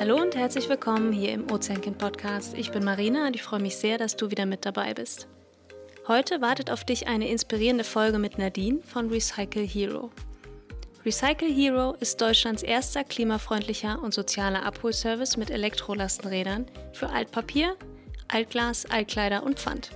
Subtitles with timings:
[0.00, 2.54] Hallo und herzlich willkommen hier im Ozeankind Podcast.
[2.56, 5.28] Ich bin Marina und ich freue mich sehr, dass du wieder mit dabei bist.
[6.08, 10.10] Heute wartet auf dich eine inspirierende Folge mit Nadine von Recycle Hero.
[11.04, 17.76] Recycle Hero ist Deutschlands erster klimafreundlicher und sozialer Abholservice mit Elektrolastenrädern für Altpapier,
[18.28, 19.90] Altglas, Altkleider und Pfand.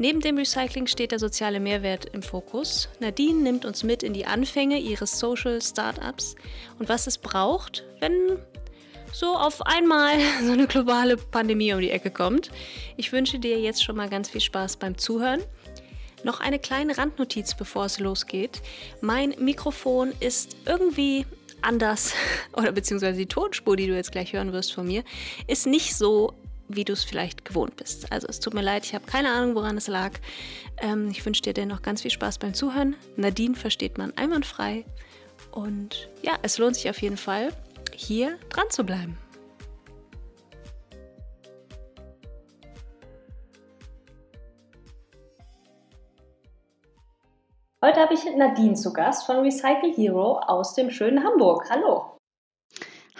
[0.00, 2.88] Neben dem Recycling steht der soziale Mehrwert im Fokus.
[3.00, 6.36] Nadine nimmt uns mit in die Anfänge ihres Social Startups
[6.78, 8.38] und was es braucht, wenn
[9.12, 12.52] so auf einmal so eine globale Pandemie um die Ecke kommt.
[12.96, 15.42] Ich wünsche dir jetzt schon mal ganz viel Spaß beim Zuhören.
[16.22, 18.62] Noch eine kleine Randnotiz, bevor es losgeht.
[19.00, 21.26] Mein Mikrofon ist irgendwie
[21.60, 22.14] anders,
[22.52, 25.02] oder beziehungsweise die Tonspur, die du jetzt gleich hören wirst von mir,
[25.48, 26.34] ist nicht so,
[26.68, 28.12] wie du es vielleicht gewohnt bist.
[28.12, 30.12] Also es tut mir leid, ich habe keine Ahnung, woran es lag.
[30.76, 32.96] Ähm, ich wünsche dir dennoch ganz viel Spaß beim Zuhören.
[33.16, 34.84] Nadine versteht man einwandfrei.
[35.50, 37.52] Und ja, es lohnt sich auf jeden Fall
[37.94, 39.18] hier dran zu bleiben.
[47.80, 51.70] Heute habe ich Nadine zu Gast von Recycle Hero aus dem schönen Hamburg.
[51.70, 52.18] Hallo.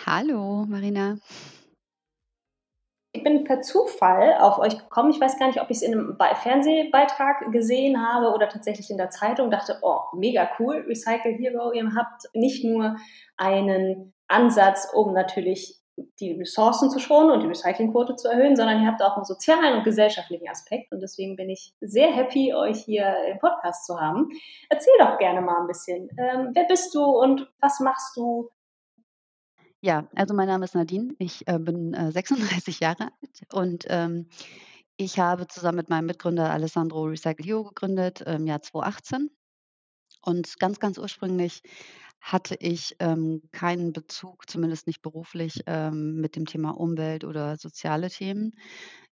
[0.05, 1.19] Hallo, Marina.
[3.19, 5.11] Ich bin per Zufall auf euch gekommen.
[5.11, 8.97] Ich weiß gar nicht, ob ich es in einem Fernsehbeitrag gesehen habe oder tatsächlich in
[8.97, 9.51] der Zeitung.
[9.51, 11.73] Dachte, oh, mega cool, Recycle Hero.
[11.73, 12.95] Ihr habt nicht nur
[13.37, 15.81] einen Ansatz, um natürlich
[16.21, 19.79] die Ressourcen zu schonen und die Recyclingquote zu erhöhen, sondern ihr habt auch einen sozialen
[19.79, 20.93] und gesellschaftlichen Aspekt.
[20.93, 24.29] Und deswegen bin ich sehr happy, euch hier im Podcast zu haben.
[24.71, 26.09] Erzähl doch gerne mal ein bisschen.
[26.17, 28.49] Ähm, wer bist du und was machst du?
[29.81, 31.15] Ja, also mein Name ist Nadine.
[31.19, 34.29] Ich äh, bin äh, 36 Jahre alt und ähm,
[34.97, 39.31] ich habe zusammen mit meinem Mitgründer Alessandro Recycle gegründet im Jahr 2018.
[40.23, 41.62] Und ganz, ganz ursprünglich
[42.21, 48.10] hatte ich ähm, keinen Bezug, zumindest nicht beruflich, ähm, mit dem Thema Umwelt oder soziale
[48.10, 48.55] Themen.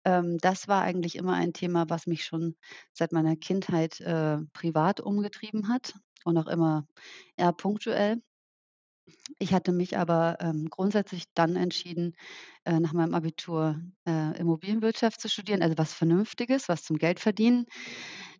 [0.04, 2.56] Ähm, das war eigentlich immer ein Thema, was mich schon
[2.92, 5.94] seit meiner Kindheit äh, privat umgetrieben hat
[6.24, 6.86] und auch immer
[7.36, 8.22] eher punktuell.
[9.38, 12.14] Ich hatte mich aber ähm, grundsätzlich dann entschieden,
[12.64, 17.66] äh, nach meinem Abitur äh, Immobilienwirtschaft zu studieren, also was Vernünftiges, was zum Geldverdienen.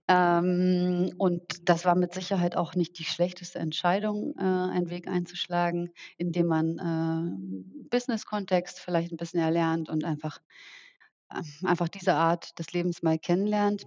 [0.09, 5.91] Ähm, und das war mit Sicherheit auch nicht die schlechteste Entscheidung, äh, einen Weg einzuschlagen,
[6.19, 10.41] indem man äh, Business-Kontext vielleicht ein bisschen erlernt und einfach,
[11.31, 13.87] äh, einfach diese Art des Lebens mal kennenlernt.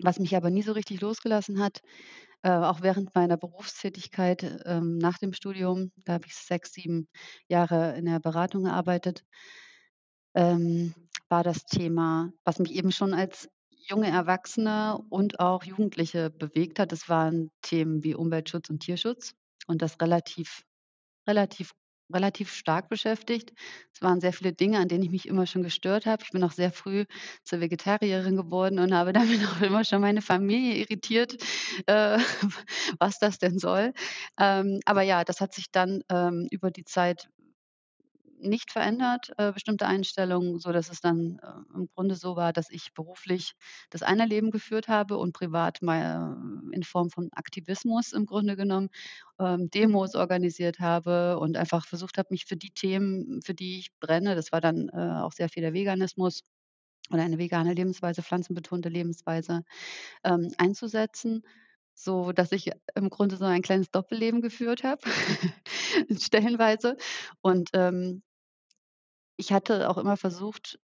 [0.00, 1.80] Was mich aber nie so richtig losgelassen hat,
[2.42, 7.08] äh, auch während meiner Berufstätigkeit ähm, nach dem Studium, da habe ich sechs, sieben
[7.48, 9.24] Jahre in der Beratung gearbeitet,
[10.34, 10.94] ähm,
[11.28, 13.48] war das Thema, was mich eben schon als
[13.88, 16.92] junge Erwachsene und auch Jugendliche bewegt hat.
[16.92, 19.34] Das waren Themen wie Umweltschutz und Tierschutz
[19.66, 20.62] und das relativ
[21.26, 21.72] relativ
[22.12, 23.52] relativ stark beschäftigt.
[23.92, 26.22] Es waren sehr viele Dinge, an denen ich mich immer schon gestört habe.
[26.24, 27.04] Ich bin auch sehr früh
[27.44, 31.36] zur Vegetarierin geworden und habe damit auch immer schon meine Familie irritiert,
[31.86, 32.18] äh,
[32.98, 33.92] was das denn soll.
[34.38, 37.28] Ähm, aber ja, das hat sich dann ähm, über die Zeit
[38.40, 42.70] nicht verändert, äh, bestimmte Einstellungen, so dass es dann äh, im Grunde so war, dass
[42.70, 43.52] ich beruflich
[43.90, 46.36] das eine Leben geführt habe und privat mal
[46.72, 48.88] äh, in Form von Aktivismus im Grunde genommen
[49.38, 53.90] ähm, Demos organisiert habe und einfach versucht habe, mich für die Themen, für die ich
[54.00, 56.42] brenne, das war dann äh, auch sehr viel der Veganismus
[57.10, 59.62] oder eine vegane Lebensweise, pflanzenbetonte Lebensweise,
[60.24, 61.42] ähm, einzusetzen
[61.98, 65.02] so dass ich im Grunde so ein kleines Doppelleben geführt habe,
[66.18, 66.96] stellenweise.
[67.40, 68.22] Und ähm,
[69.38, 70.80] ich hatte auch immer versucht,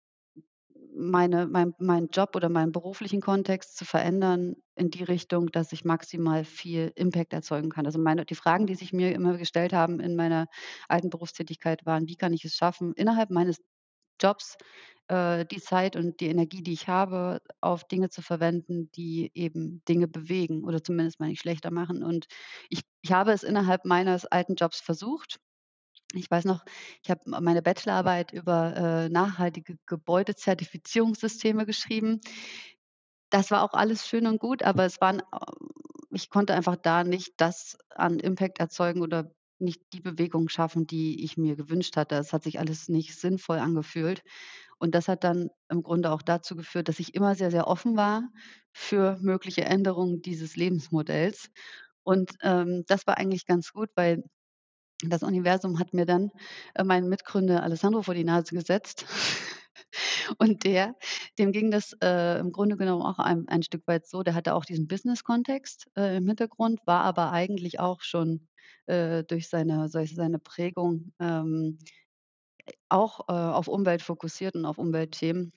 [0.95, 5.85] meine mein meinen Job oder meinen beruflichen Kontext zu verändern in die Richtung, dass ich
[5.85, 7.87] maximal viel Impact erzeugen kann.
[7.87, 10.49] Also, meine die Fragen, die sich mir immer gestellt haben in meiner
[10.89, 13.59] alten Berufstätigkeit waren: „Wie kann ich es schaffen, innerhalb meines
[14.21, 14.57] Jobs,
[15.09, 19.83] äh, die Zeit und die Energie, die ich habe, auf Dinge zu verwenden, die eben
[19.89, 22.27] Dinge bewegen oder zumindest mal nicht schlechter machen?“ Und
[22.71, 25.39] ich ich habe es innerhalb meines alten Jobs versucht
[26.15, 26.65] ich weiß noch,
[27.03, 32.21] ich habe meine Bachelorarbeit über, äh, nachhaltige Gebäudezertifizierungssysteme geschrieben.
[33.31, 35.23] Das war auch alles schön und gut, aber es waren äh,
[36.15, 41.25] ich konnte einfach da nicht das an Impact erzeugen oder nicht die Bewegung schaffen, die
[41.25, 42.17] ich mir gewünscht hatte.
[42.17, 44.23] Es hat sich alles nicht sinnvoll angefühlt.
[44.79, 47.97] Und das hat dann im Grunde auch dazu geführt, dass ich immer sehr, sehr offen
[47.97, 48.29] war
[48.73, 51.51] für mögliche Änderungen dieses Lebensmodells.
[52.03, 54.25] Und, ähm, das war eigentlich ganz gut, weil
[55.03, 56.31] das Universum hat mir dann,
[56.75, 59.07] äh, meinen Mitgründer Alessandro vor die Nase gesetzt,
[60.39, 60.95] Und der
[61.39, 64.55] dem ging das, äh, im Grunde genommen auch ein ein Stück weit so, der hatte
[64.55, 68.49] auch diesen Business-Kontext, äh, im Hintergrund, war aber eigentlich auch schon,
[68.87, 71.79] äh, durch seine seine Prägung, ähm,
[72.89, 75.53] auch, äh, auf Umwelt fokussiert und auf Umweltthemen.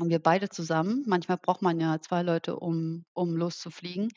[0.00, 4.10] Und wir beide zusammen manchmal braucht man ja 2 Leute, um um loszufliegen.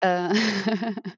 [0.00, 0.30] Äh,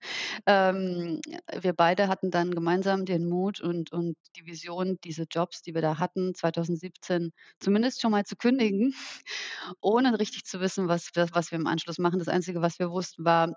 [0.47, 1.20] ähm,
[1.61, 5.82] wir beide hatten dann gemeinsam den Mut und und die Vision, diese Jobs, die wir
[5.82, 8.94] da hatten, 2017 zumindest schon mal zu kündigen,
[9.81, 12.19] ohne richtig zu wissen, was was wir im Anschluss machen.
[12.19, 13.55] Das Einzige, was wir wussten, war,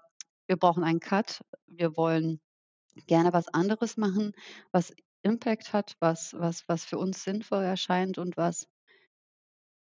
[0.47, 1.41] wir brauchen einen Cut.
[1.67, 2.41] Wir wollen
[3.07, 4.33] gerne was anderes machen,
[4.71, 4.93] was
[5.23, 8.67] Impact hat, was was was für uns sinnvoll erscheint und was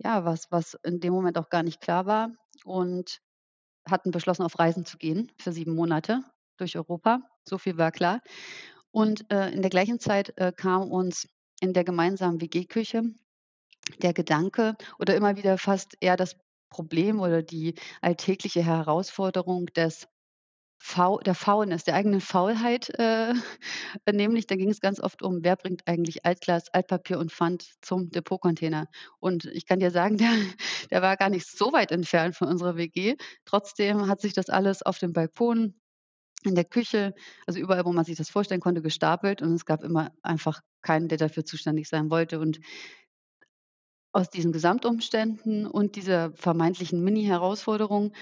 [0.04, 2.32] ja, was was in dem Moment auch gar nicht klar war
[2.66, 3.20] und
[3.90, 6.22] hatten beschlossen, auf Reisen zu gehen für 7 Monate
[6.58, 7.22] durch Europa.
[7.48, 8.22] So viel war klar.
[8.92, 11.28] Und, äh, in der gleichen Zeit, äh, kam uns
[11.62, 13.04] in der gemeinsamen WG-Küche
[14.02, 16.36] der Gedanke oder immer wieder fast eher das
[16.70, 20.08] Problem oder die alltägliche Herausforderung des
[20.84, 23.34] Fau der Faulness, der eigenen Faulheit, äh,
[24.12, 28.10] nämlich da ging es ganz oft um, wer bringt eigentlich Altglas, Altpapier und Pfand zum
[28.10, 28.88] Depotcontainer.
[29.20, 30.32] Und ich kann dir sagen, der
[30.90, 33.16] der war gar nicht so weit entfernt von unserer WG.
[33.46, 35.76] Trotzdem hat sich das alles auf dem Balkon,
[36.44, 37.14] in der Küche,
[37.46, 41.08] also überall, wo man sich das vorstellen konnte, gestapelt und es gab immer einfach keinen,
[41.08, 42.40] der dafür zuständig sein wollte.
[42.40, 42.60] Und
[44.12, 48.14] aus diesen Gesamtumständen und dieser vermeintlichen Mini-Herausforderung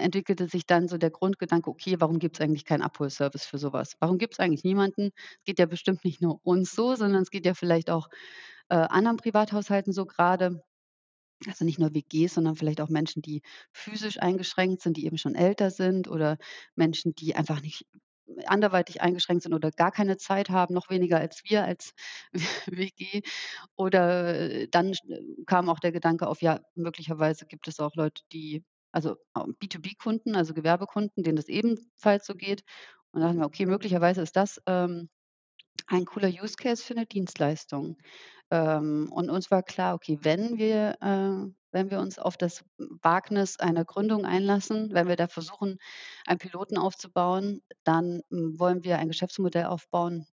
[0.00, 3.94] entwickelte sich dann so der Grundgedanke: „Okay, warum gibt's eigentlich keinen Abholservice für so was?
[4.00, 5.10] Warum gibt's eigentlich niemanden?“
[5.44, 8.08] Geht ja bestimmt nicht nur uns so, sondern es geht ja vielleicht auch,
[8.70, 10.62] äh, anderen Privathaushalten so grade.
[11.46, 13.42] Also, nicht nur WGs, sondern vielleicht auch Menschen, die
[13.72, 16.36] physisch eingeschränkt sind, die eben schon älter sind oder
[16.76, 17.86] Menschen, die einfach nicht
[18.46, 21.92] anderweitig eingeschränkt sind oder gar keine Zeit haben, noch weniger als wir als
[22.66, 23.22] WG.
[23.76, 25.00] Oder äh, dann sch
[25.46, 30.36] kam auch der Gedanke auf, ja, möglicherweise gibt es auch Leute, die also, ähm, B2B-Kunden,
[30.36, 32.62] also Gewerbekunden, denen das ebenfalls so geht.
[33.12, 35.08] Und da dachten wir: „Okay, möglicherweise ist das, ähm,
[35.86, 37.96] ein cooler Use Case für 'ne Dienstleistung.“
[38.50, 43.58] Ähm, und uns war klar, okay, wenn wir äh, wenn wir uns auf das Wagnis
[43.60, 45.78] einer Gründung einlassen, wenn wir da versuchen,
[46.26, 50.26] einen Piloten aufzubauen, dann, hm, wollen wir ein Geschäftsmodell aufbauen,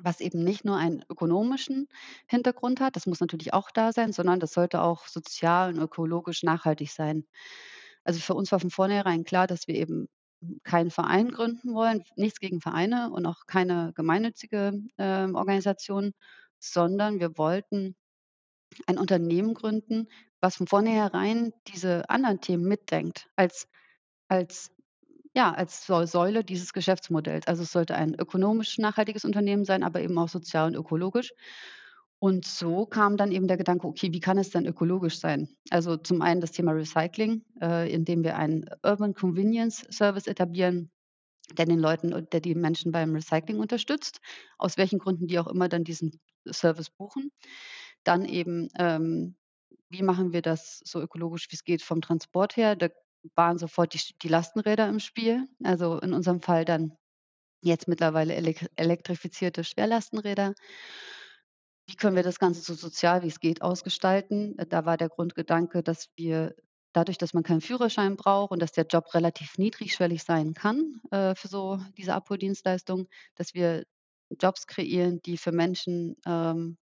[0.00, 1.88] was eben nicht nur einen ökonomischen
[2.26, 6.42] Hintergrund hat, das muss natürlich auch da sein, sondern das sollte auch sozial und ökologisch
[6.42, 7.24] nachhaltig sein.
[8.04, 10.08] Also, für uns war von vornherein klar, dass wir eben
[10.64, 16.12] keinen Verein gründen wollen, nichts gegen Vereine und auch keine gemeinnützige, ähm, Organisation,
[16.60, 17.96] sondern wir wollten
[18.86, 20.08] ein Unternehmen gründen,
[20.40, 23.68] was von vornherein diese anderen Themen mitdenkt als
[24.28, 24.70] als
[25.34, 27.46] ja, als Säu Säule dieses Geschäftsmodells.
[27.46, 31.32] Also, es sollte ein ökonomisch nachhaltiges Unternehmen sein, aber eben auch sozial und ökologisch.
[32.18, 35.96] Und so kam dann eben der Gedanke: „Okay, wie kann es denn ökologisch sein?“ Also,
[35.96, 40.90] zum einen das Thema Recycling, äh, indem wir einen Urban Convenience Service etablieren,
[41.58, 44.20] der den Leuten der die Menschen beim Recycling unterstützt,
[44.58, 46.20] aus welchen Gründen die auch immer dann diesen
[46.50, 47.30] Service buchen.
[48.04, 49.36] Dann eben, ähm,
[49.90, 52.76] wie machen wir das so ökologisch, wie's geht vom Transport her?
[52.76, 52.88] Da
[53.34, 55.46] waren sofort die die Lastenräder im Spiel.
[55.64, 56.92] Also, in unserem Fall dann
[57.62, 60.54] jetzt mittlerweile elek elektrifizierte Schwerlastenräder.
[61.86, 64.56] Wie können wir das Ganze so sozial, wie's geht, ausgestalten?
[64.68, 66.54] Da war der Grundgedanke, dass wir
[66.92, 71.34] dadurch, dass man keinen Führerschein braucht und dass der Job relativ niedrigschwellig sein kann, äh,
[71.34, 73.84] für so diese Abholdienstleistung, dass wir
[74.40, 76.78] Jobs kreieren, die für Menschen, ähm,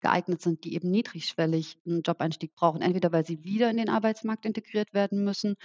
[0.00, 2.82] geeignet sind, die eben niedrigschwellig 'n Jobeinstieg brauchen.
[2.82, 5.56] Entweder weil sie wieder in den Arbeitsmarkt integriert werden müssen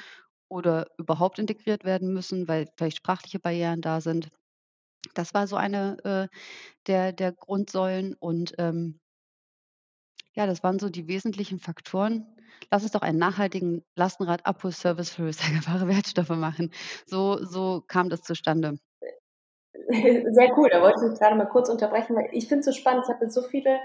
[0.49, 4.29] oder überhaupt integriert werden müssen, weil vielleicht sprachliche Barrieren da sind.
[5.15, 6.27] Das war so eine, äh,
[6.87, 8.99] der der Grundsäulen und, ähm
[10.35, 12.25] ja, das waren so die wesentlichen Faktoren.
[12.71, 16.71] Lass uns doch einen nachhaltigen Lastenrad-Abholservice für recycelbare Wertstoffe machen.
[17.05, 18.77] So so kam das zustande.
[20.33, 22.71] Sehr cool, da wollte ich dich grade mal kurz unterbrechen, weil ich finde es so
[22.71, 23.05] spannend.
[23.07, 23.79] Ich habe jetzt so viele,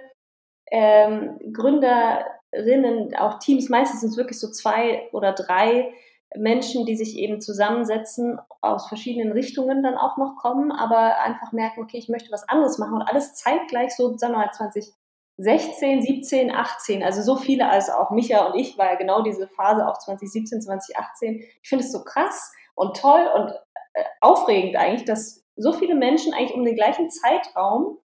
[0.71, 5.93] ähm, Gründerinnen, auch Teams, meistens sind es wirklich so 2 oder 3
[6.37, 11.83] Menschen, die sich eben zusammensetzen, aus verschiedenen Richtungen dann auch noch kommen, aber einfach merken:
[11.83, 16.51] „Okay, ich möchte was anderes machen“ und alles zeitgleich so, sagen wir mal 2016, 17,
[16.55, 19.99] 18, also so viele als auch Micha und ich, war ja genau diese Phase auch
[19.99, 21.41] 2017, 2018.
[21.63, 23.51] Ich finde es so krass und toll und,
[23.95, 27.99] äh, aufregend eigentlich, dass so viele Menschen eigentlich um den gleichen Zeitraum,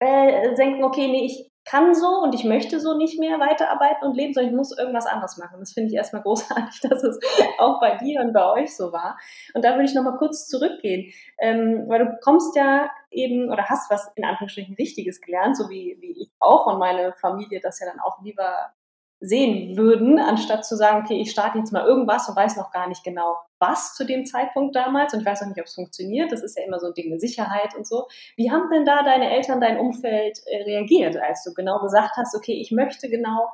[0.00, 4.16] äh, denken: „Okay, ne, ich kann so und ich möchte so nicht mehr weiterarbeiten und
[4.16, 7.18] leben, sondern ich muss irgendwas anderes machen.“ Das finde ich erst mal großartig, dass es
[7.58, 9.18] auch bei dir und bei euch so war.
[9.52, 13.64] Und da würde ich noch mal kurz zurückgehen, ähm, weil du kommst ja eben oder
[13.64, 17.80] hast was in Anführungsstrichen Richtiges gelernt, so wie, wie ich auch und meine Familie das
[17.80, 18.72] ja dann auch lieber
[19.20, 22.86] sehen würden, anstatt zu sagen, okay, ich starte jetzt mal irgendwas und weiß noch gar
[22.86, 26.30] nicht genau, was zu dem Zeitpunkt damals und ich weiß auch nicht, ob es funktioniert.
[26.30, 28.06] Das ist ja immer so ein Ding mit Sicherheit und so.
[28.36, 32.36] Wie haben denn da deine Eltern, dein Umfeld äh, reagiert, als du genau gesagt hast,
[32.36, 33.48] okay, ich möchte genau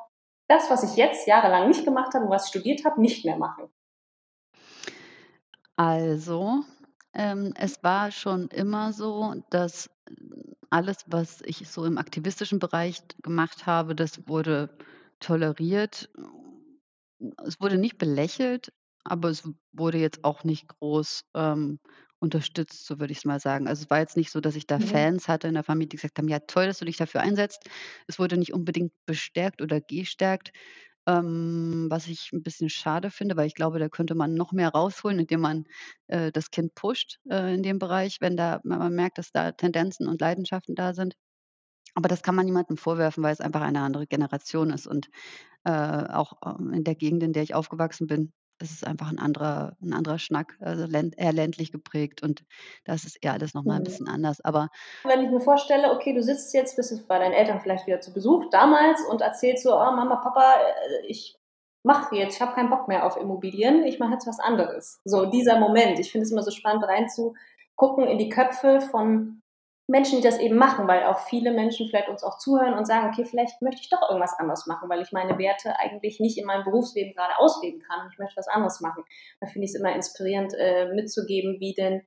[0.47, 3.37] das, was ich jetzt jahrelang nicht gemacht habe und was ich studiert habe, nicht mehr
[3.37, 3.69] machen?
[5.77, 6.63] Also,
[7.13, 9.89] ähm, es war schon immer so, dass
[10.69, 14.69] alles, was ich so im aktivistischen Bereich gemacht habe, das wurde
[15.23, 16.09] toleriert.
[17.45, 21.79] Es wurde nicht belächelt, aber es wurde jetzt auch nicht groß, ähm,
[22.19, 23.67] unterstützt, so würde ich es mal sagen.
[23.67, 25.03] Also, es war jetzt nicht so, dass ich da Mhm.
[25.03, 27.69] Fans hatte in der Familie, die gesagt haben: „Ja, toll, dass du dich dafür einsetzt.“
[28.07, 30.51] Es wurde nicht unbedingt bestärkt oder gestärkt,
[31.07, 34.69] ähm, was ich ein bisschen schade finde, weil ich glaube, da könnte man noch mehr
[34.71, 35.65] rausholen, indem man,
[36.07, 39.53] äh, das Kind pusht, äh, in dem Bereich, wenn da wenn man merkt, dass da
[39.53, 41.15] Tendenzen und Leidenschaften da sind.
[41.95, 45.09] Aber das kann man niemandem vorwerfen, weil es einfach eine andere Generation ist und,
[45.65, 49.19] äh, auch, ähm, in der Gegend, in der ich aufgewachsen bin, ist es einfach ein
[49.19, 52.43] anderer 'n anderer Schnack, also länd eher ländlich geprägt und
[52.85, 53.85] da ist eher alles noch mal 'n Mhm.
[53.85, 54.41] bisschen anders.
[54.41, 54.69] Aber
[55.05, 58.13] Wenn ich mir vorstelle, okay, du sitzt jetzt, bist bei deinen Eltern vielleicht wieder zu
[58.13, 60.55] Besuch damals und erzählst so, oh, Mama, Papa,
[61.01, 61.37] äh, ich
[61.83, 65.01] mache jetzt, ich habe keinen Bock mehr auf Immobilien, ich mache jetzt was anderes.
[65.05, 65.99] So dieser Moment.
[65.99, 69.42] Ich finde es immer so spannend reinzugucken in die Köpfe von
[69.87, 73.09] Menschen, die das eben machen, weil auch viele Menschen vielleicht uns auch zuhören und sagen,
[73.09, 76.45] okay, vielleicht möchte ich doch irgendwas anderes machen, weil ich meine Werte eigentlich nicht in
[76.45, 78.07] meinem Berufsleben gerade ausleben kann.
[78.11, 79.03] Ich möchte was anderes machen.
[79.41, 82.01] Da finde ich es immer inspirierend äh, mitzugeben, wie denn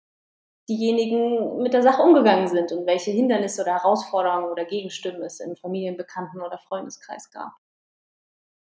[0.68, 5.54] diejenigen mit der Sache umgegangen sind und welche Hindernisse oder Herausforderungen oder Gegenstimmen es im
[5.54, 7.52] Familienbekannten- oder Freundeskreis gab.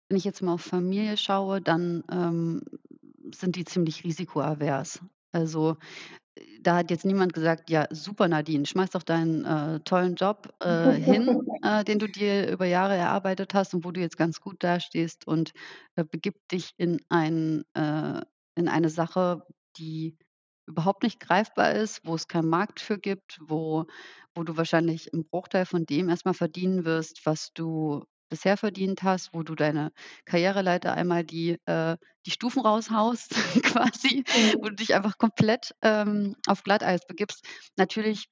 [0.09, 2.63] wenn ich jetzt mal auf Familie schaue, dann, ähm,
[3.35, 5.01] sind die ziemlich risikoavers.
[5.33, 5.77] Also
[6.61, 10.93] Da hat jetzt niemand gesagt: „Ja, super Nadine, schmeiß doch deinen, äh, tollen Job, äh,
[10.95, 14.63] hin, äh, den du dir über Jahre erarbeitet hast und wo du jetzt ganz gut
[14.65, 15.53] dastehst und,
[15.97, 18.23] äh, begib dich in ein äh,
[18.55, 19.43] in eine Sache,
[19.77, 20.17] die
[20.67, 23.85] überhaupt nicht greifbar ist, wo es keinen Markt für gibt, wo
[24.35, 29.03] wo du wahrscheinlich 'n Bruchteil von dem erst mal verdienen wirst, was du bisher verdient
[29.03, 29.93] hast, wo du deine
[30.27, 31.97] Karriereleiter einmal die äh,
[32.27, 33.31] die Stufen raushaust
[33.65, 34.25] quasi,
[34.61, 34.71] wo Mhm.
[34.71, 37.45] du dich einfach komplett, ähm, auf Glatteis begibst.
[37.77, 38.27] Natürlich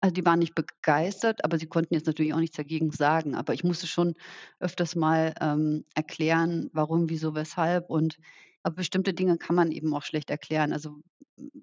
[0.00, 3.34] also, die waren nicht begeistert, aber sie konnten jetzt natürlich auch nichts dagegen sagen.
[3.34, 4.14] Aber ich musste schon
[4.60, 8.16] öfters mal, ähm, erklären, warum, wieso, weshalb und
[8.62, 10.72] aber bestimmte Dinge kann man eben auch schlecht erklären.
[10.72, 10.96] Also,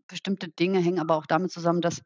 [0.08, 2.02] bestimmte Dinge hängen aber auch damit zusammen, dass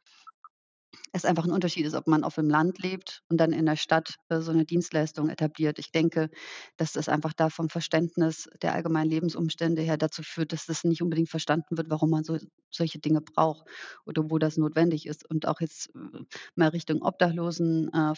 [1.13, 3.75] es einfach 'n Unterschied ist, ob man auf dem Land lebt und dann in der
[3.77, 5.79] Stadt, äh, so 'ne Dienstleistung etabliert.
[5.79, 6.29] Ich denke,
[6.77, 11.01] dass das einfach da vom Verständnis der allgemeinen Lebensumstände her dazu führt, dass das nicht
[11.01, 12.37] unbedingt verstanden wird, warum man so
[12.71, 13.67] solche Dinge braucht
[14.05, 15.29] oder wo das notwendig ist.
[15.29, 16.19] Und auch jetzt, äh,
[16.55, 18.13] mal Richtung Obdachlosen äh,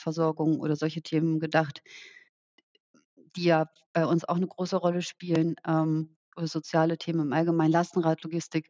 [0.59, 1.81] oder solche Themen gedacht,
[3.35, 8.23] die ja bei uns auch 'ne große Rolle spielen, ähm, soziale Themen im Allgemeinen, Lastenrad,
[8.23, 8.67] Logistik.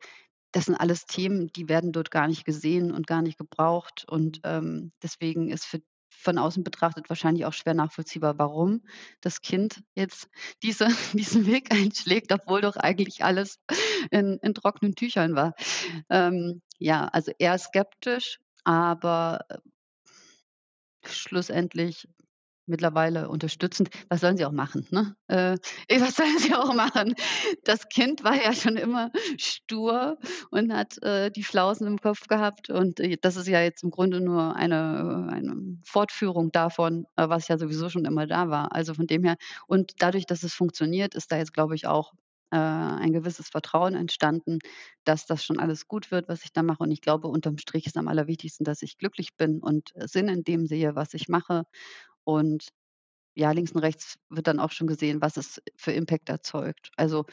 [0.52, 4.06] Das sind alles Themen, die werden dort gar nicht gesehen und gar nicht gebraucht.
[4.10, 5.82] Und, ähm, deswegen ist für
[6.14, 8.82] von außen betrachtet wahrscheinlich auch schwer nachvollziehbar, warum
[9.22, 10.30] das Kind jetzt
[10.62, 13.60] diese diesen Weg einschlägt, obwohl doch eigentlich alles
[14.12, 15.54] in in trockenen Tüchern war.
[16.10, 19.58] Ähm, ja, also eher skeptisch, aber, äh,
[21.06, 22.08] schlussendlich
[22.68, 23.90] Mittlerweile unterstützend.
[24.10, 25.16] Was sollen sie auch machen, ne?
[25.28, 25.58] Äh,
[26.00, 27.16] was sollen sie auch machen?
[27.64, 30.18] Das Kind war ja schon immer stur
[30.52, 33.90] und hat, äh, die Flausen im Kopf gehabt und, äh, das ist ja jetzt im
[33.92, 38.74] Grunde nur eine äh, eine Fortführung davon, äh, was ja sowieso schon immer da war.
[38.76, 39.36] Also, von dem her
[39.68, 42.14] und dadurch, dass es funktioniert, ist da jetzt, glaube ich, auch,
[42.52, 44.60] äh, ein gewisses Vertrauen entstanden,
[45.06, 46.84] dass das schon alles gut wird, was ich da mache.
[46.84, 50.44] Und ich glaube, unterm Strich ist am allerwichtigsten, dass ich glücklich bin und Sinn in
[50.44, 51.64] dem sehe, was ich mache
[52.24, 52.68] und
[53.36, 56.92] ja, links und rechts wird dann auch schon gesehen, was es für Impact erzeugt.
[56.98, 57.26] Also,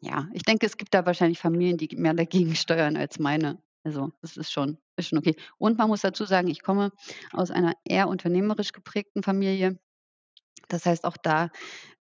[0.00, 3.62] ja, ich denke, es gibt da wahrscheinlich Familien, die mehr dagegen steuern als meine.
[3.84, 5.36] Also, das ist schon ist schon okay.
[5.58, 6.90] Und man muss dazu sagen, ich komme
[7.32, 9.78] aus einer eher unternehmerisch geprägten Familie.
[10.68, 11.50] Das heißt auch da,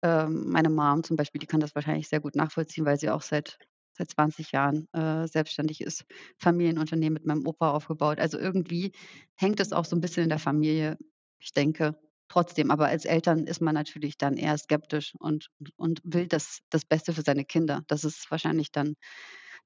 [0.01, 3.21] ähm, meine Mom zum Beispiel, die kann das wahrscheinlich sehr gut nachvollziehen, weil sie auch
[3.21, 3.59] seit
[3.97, 6.03] seit 20 Jahren, äh, selbstständig ist,
[6.37, 8.19] Familienunternehmen mit meinem Opa aufgebaut.
[8.19, 8.91] Also, irgendwie
[9.35, 10.97] hängt es auch so ein bisschen in der Familie.
[11.45, 11.95] Ich denke
[12.27, 16.83] trotzdem, aber als Eltern ist man natürlich dann eher skeptisch und und will das das
[16.85, 17.83] Beste für seine Kinder.
[17.87, 18.95] Das ist wahrscheinlich dann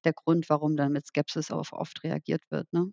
[0.04, 2.92] der Grund, warum dann mit Skepsis auf oft reagiert wird, ne?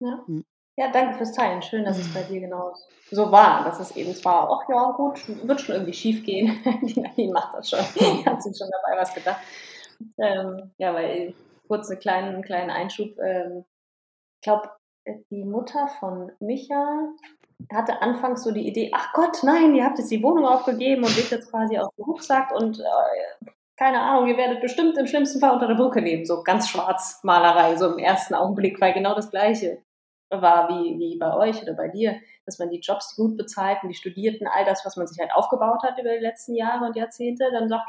[0.00, 0.26] Ja.
[0.26, 0.44] Mhm.
[0.76, 1.62] Ja, danke fürs Teilen.
[1.62, 2.74] Schön, dass es bei dir genau
[3.10, 6.62] so war, dass es eben zwar: „Ach ja, gut, wird schon irgendwie schiefgehen.
[6.82, 7.80] Die Nadine macht das schon.
[7.96, 9.42] Die hat sich schon dabei was gedacht.“
[10.18, 11.34] Ähm, ja, weil
[11.68, 13.64] kurz 'ne kleinen kleinen Einschub, ähm
[14.40, 14.70] ich glaube,
[15.30, 17.10] die Mutter von Micha
[17.72, 21.16] hatte anfangs so die Idee, ach Gott, nein, ihr habt jetzt die Wohnung aufgegeben und
[21.16, 25.40] lebt jetzt quasi auf dem Rucksack und äh, keine Ahnung, ihr werdet bestimmt im schlimmsten
[25.40, 26.26] Fall unter der Brücke leben.
[26.26, 29.82] So ganz schwarz Malerei, so im ersten Augenblick, weil genau das Gleiche
[30.28, 33.88] war wie, wie bei euch oder bei dir, dass man die Jobs gut bezahlt und
[33.88, 36.96] die Studierten, all das, was man sich halt aufgebaut hat über die letzten Jahre und
[36.96, 37.88] Jahrzehnte, dann sagt,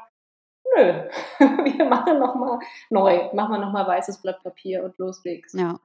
[0.75, 1.09] nö,
[1.39, 2.59] wir machen nochmal
[2.89, 5.53] neu, machen wir nochmal weißes Blatt Papier und los geht's.
[5.53, 5.79] Ja.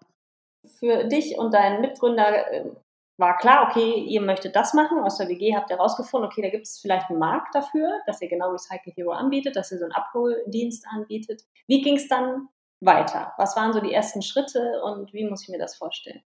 [0.79, 2.77] Für dich und deinen Mitgründer ähm,
[3.19, 4.99] war klar, okay, ihr möchtet das machen.
[4.99, 8.21] Aus der WG habt ihr herausgefunden, okay, da gibt es vielleicht einen Markt dafür, dass
[8.21, 11.43] ihr genau Recycle Hero anbietet, dass ihr so einen Abholdienst anbietet.
[11.67, 12.49] Wie ging es dann
[12.81, 13.33] weiter?
[13.39, 16.21] Was waren so die ersten Schritte und wie muss ich mir das vorstellen?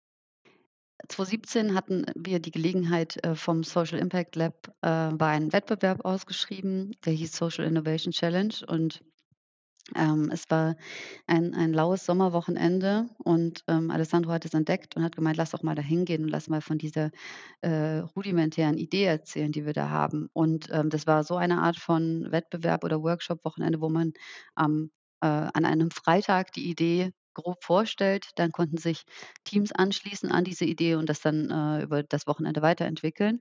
[1.08, 6.96] 2017 hatten wir die Gelegenheit, äh, vom Social Impact Lab äh, war ein Wettbewerb ausgeschrieben,
[7.04, 9.02] der hieß Social Innovation Challenge und
[9.96, 10.76] ähm, es war
[11.26, 15.62] ein, ein laues Sommerwochenende und ähm, Alessandro hat es entdeckt und hat gemeint, lass doch
[15.62, 17.10] mal da hingehen und lass mal von dieser
[17.62, 20.28] äh, rudimentären Idee erzählen, die wir da haben.
[20.32, 24.12] Und ähm, das war so eine Art von Wettbewerb oder Workshop-Wochenende, wo man
[24.54, 24.90] am,
[25.20, 28.30] äh, an einem Freitag die Idee grob vorstellt.
[28.36, 29.04] Dann konnten sich
[29.44, 33.40] Teams anschließen an diese Idee und das dann äh, über das Wochenende weiterentwickeln.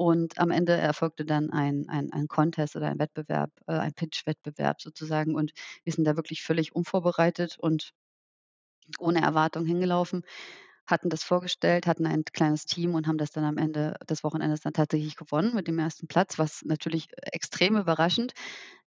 [0.00, 4.80] Und am Ende erfolgte dann ein, ein, ein Contest oder ein Wettbewerb, äh, ein Pitch-Wettbewerb
[4.80, 5.34] sozusagen.
[5.34, 5.52] Und
[5.84, 7.92] wir sind da wirklich völlig unvorbereitet und
[8.98, 10.22] ohne Erwartung hingelaufen,
[10.86, 14.62] hatten das vorgestellt, hatten ein kleines Team und haben das dann am Ende des Wochenendes
[14.62, 18.32] dann tatsächlich gewonnen mit dem ersten Platz, was natürlich extrem überraschend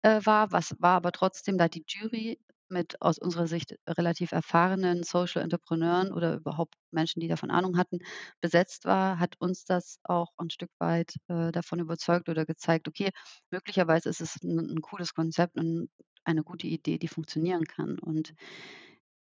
[0.02, 0.52] äh, war.
[0.52, 2.38] Was war aber trotzdem, da die Jury
[2.70, 7.98] mit aus unserer Sicht relativ erfahrenen Social Entrepreneuren oder überhaupt Menschen, die davon Ahnung hatten,
[8.40, 13.10] besetzt war, hat uns das auch ein Stück weit äh, davon überzeugt oder gezeigt, okay,
[13.50, 15.88] möglicherweise ist es ein, ein cooles Konzept und
[16.24, 17.98] eine gute Idee, die funktionieren kann.
[17.98, 18.34] Und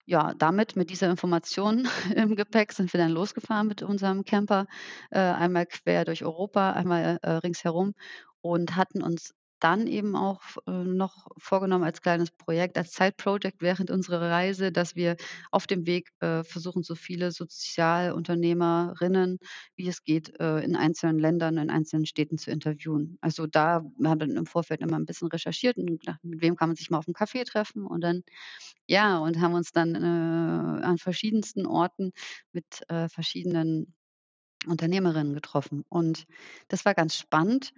[0.06, 4.66] ja, damit, mit dieser Information im Gepäck, sind wir dann losgefahren mit unserem Camper,
[5.10, 7.94] äh, einmal quer durch Europa, einmal äh, ringsherum
[8.40, 13.90] und hatten uns dann eben auch äh, noch vorgenommen als kleines Projekt, als Side-Project während
[13.90, 15.16] unserer Reise, dass wir
[15.50, 19.38] auf dem Weg äh, versuchen, so viele Sozialunternehmerinnen,
[19.76, 23.18] wie es geht, äh, in einzelnen Ländern, in einzelnen Städten zu interviewen.
[23.20, 26.56] Also da wir haben dann im Vorfeld immer ein bisschen recherchiert und gedacht, mit wem
[26.56, 28.22] kann man sich mal auf dem Café treffen und dann
[28.86, 32.12] ja, und haben uns dann an verschiedensten Orten
[32.52, 33.94] mit verschiedenen
[34.66, 35.84] Unternehmerinnen getroffen.
[35.88, 36.26] Und
[36.68, 37.72] das war ganz spannend,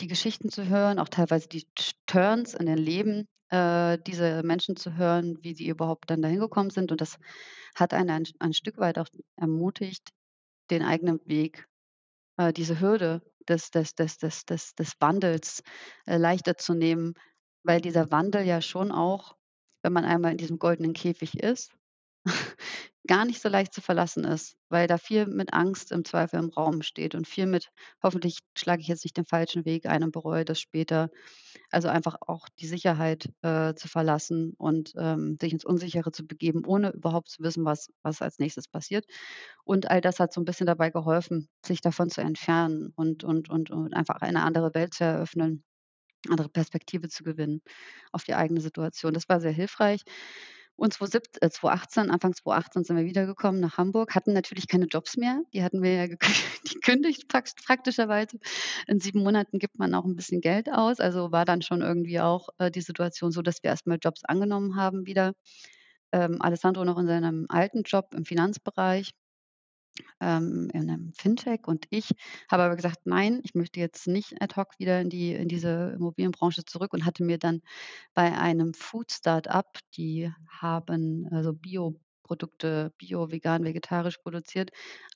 [0.00, 1.66] die Geschichten zu hören, auch teilweise die
[2.06, 6.70] Turns in den Leben äh, dieser Menschen zu hören, wie sie überhaupt dann dahin gekommen
[6.70, 6.92] sind.
[6.92, 7.18] Und das
[7.74, 10.10] hat einen ein, ein Stück weit auch ermutigt,
[10.70, 11.66] den eigenen Weg,
[12.36, 15.62] äh, diese Hürde des, des, des, des, des, des Wandels
[16.06, 17.14] äh, leichter zu nehmen,
[17.62, 19.36] weil dieser Wandel ja schon auch,
[19.82, 21.72] wenn man einmal in diesem goldenen Käfig ist,
[23.08, 26.50] gar nicht so leicht zu verlassen ist, weil da viel mit Angst im Zweifel im
[26.50, 27.70] Raum steht und viel mit,
[28.02, 31.10] hoffentlich schlage ich jetzt nicht den falschen Weg ein und bereue das später.
[31.70, 36.64] Also einfach auch die Sicherheit äh, zu verlassen und ähm, sich ins Unsichere zu begeben,
[36.66, 39.06] ohne überhaupt zu wissen, was, was als nächstes passiert.
[39.64, 43.50] Und all das hat so ein bisschen dabei geholfen, sich davon zu entfernen und, und,
[43.50, 45.64] und, und einfach eine andere Welt zu eröffnen
[46.28, 47.62] andere Perspektive zu gewinnen
[48.12, 49.14] auf die eigene Situation.
[49.14, 50.02] Das war sehr hilfreich.
[50.78, 55.16] Und 2017, äh, 2018, Anfang 2018 sind wir wiedergekommen nach Hamburg, hatten natürlich keine Jobs
[55.16, 55.42] mehr.
[55.52, 57.26] Die hatten wir ja gekündigt
[57.66, 58.38] praktischerweise.
[58.86, 61.00] In sieben Monaten gibt man auch ein bisschen Geld aus.
[61.00, 64.76] Also war dann schon irgendwie auch äh, die Situation so, dass wir erstmal Jobs angenommen
[64.76, 65.32] haben wieder.
[66.12, 69.10] Ähm, Alessandro noch in seinem alten Job im Finanzbereich
[70.20, 72.10] ähm, in einem Fintech und ich
[72.50, 75.92] habe aber gesagt, nein, ich möchte jetzt nicht ad hoc wieder in die in diese
[75.96, 77.60] Immobilienbranche zurück und hatte mir dann
[78.14, 84.70] bei einem Food-Startup, die haben also Bioprodukte, bio, vegan, vegetarisch produziert,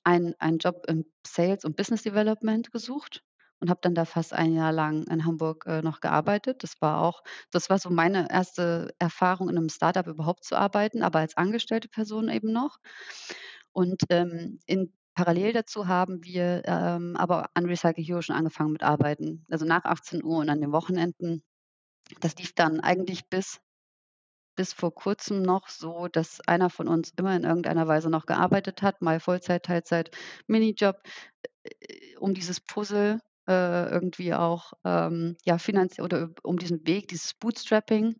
[0.04, 3.22] einen einen Job im Sales und Business Development gesucht
[3.60, 6.62] und habe dann da fast ein Jahr lang in Hamburg, äh, noch gearbeitet.
[6.64, 11.02] Das war auch das war so meine erste Erfahrung, in einem Startup überhaupt zu arbeiten,
[11.02, 12.78] aber als angestellte Person eben noch.
[13.72, 18.82] Und, ähm, in parallel dazu haben wir, ähm, aber an Recycle Hero schon angefangen mit
[18.82, 19.44] Arbeiten.
[19.50, 21.42] Also nach 18 Uhr und an den Wochenenden.
[22.20, 23.60] Das lief dann eigentlich bis
[24.56, 28.82] bis vor Kurzem noch so, dass einer von uns immer in irgendeiner Weise noch gearbeitet
[28.82, 30.10] hat, mal Vollzeit, Teilzeit,
[30.46, 30.96] Minijob,
[31.64, 37.34] äh, um dieses Puzzle, äh, irgendwie auch, ähm, ja, finanziell oder um diesen Weg, dieses
[37.34, 38.16] Bootstrapping,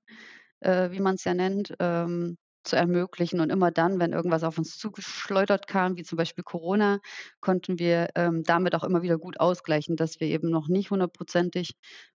[0.60, 3.40] äh, wie man es ja nennt, ähm, zu ermöglichen.
[3.40, 7.00] Und immer dann, wenn irgendwas auf uns zugeschleudert kam, wie zum Beispiel Corona,
[7.40, 11.72] konnten wir ähm, damit auch immer wieder gut ausgleichen, dass wir eben noch nicht hundertprozentig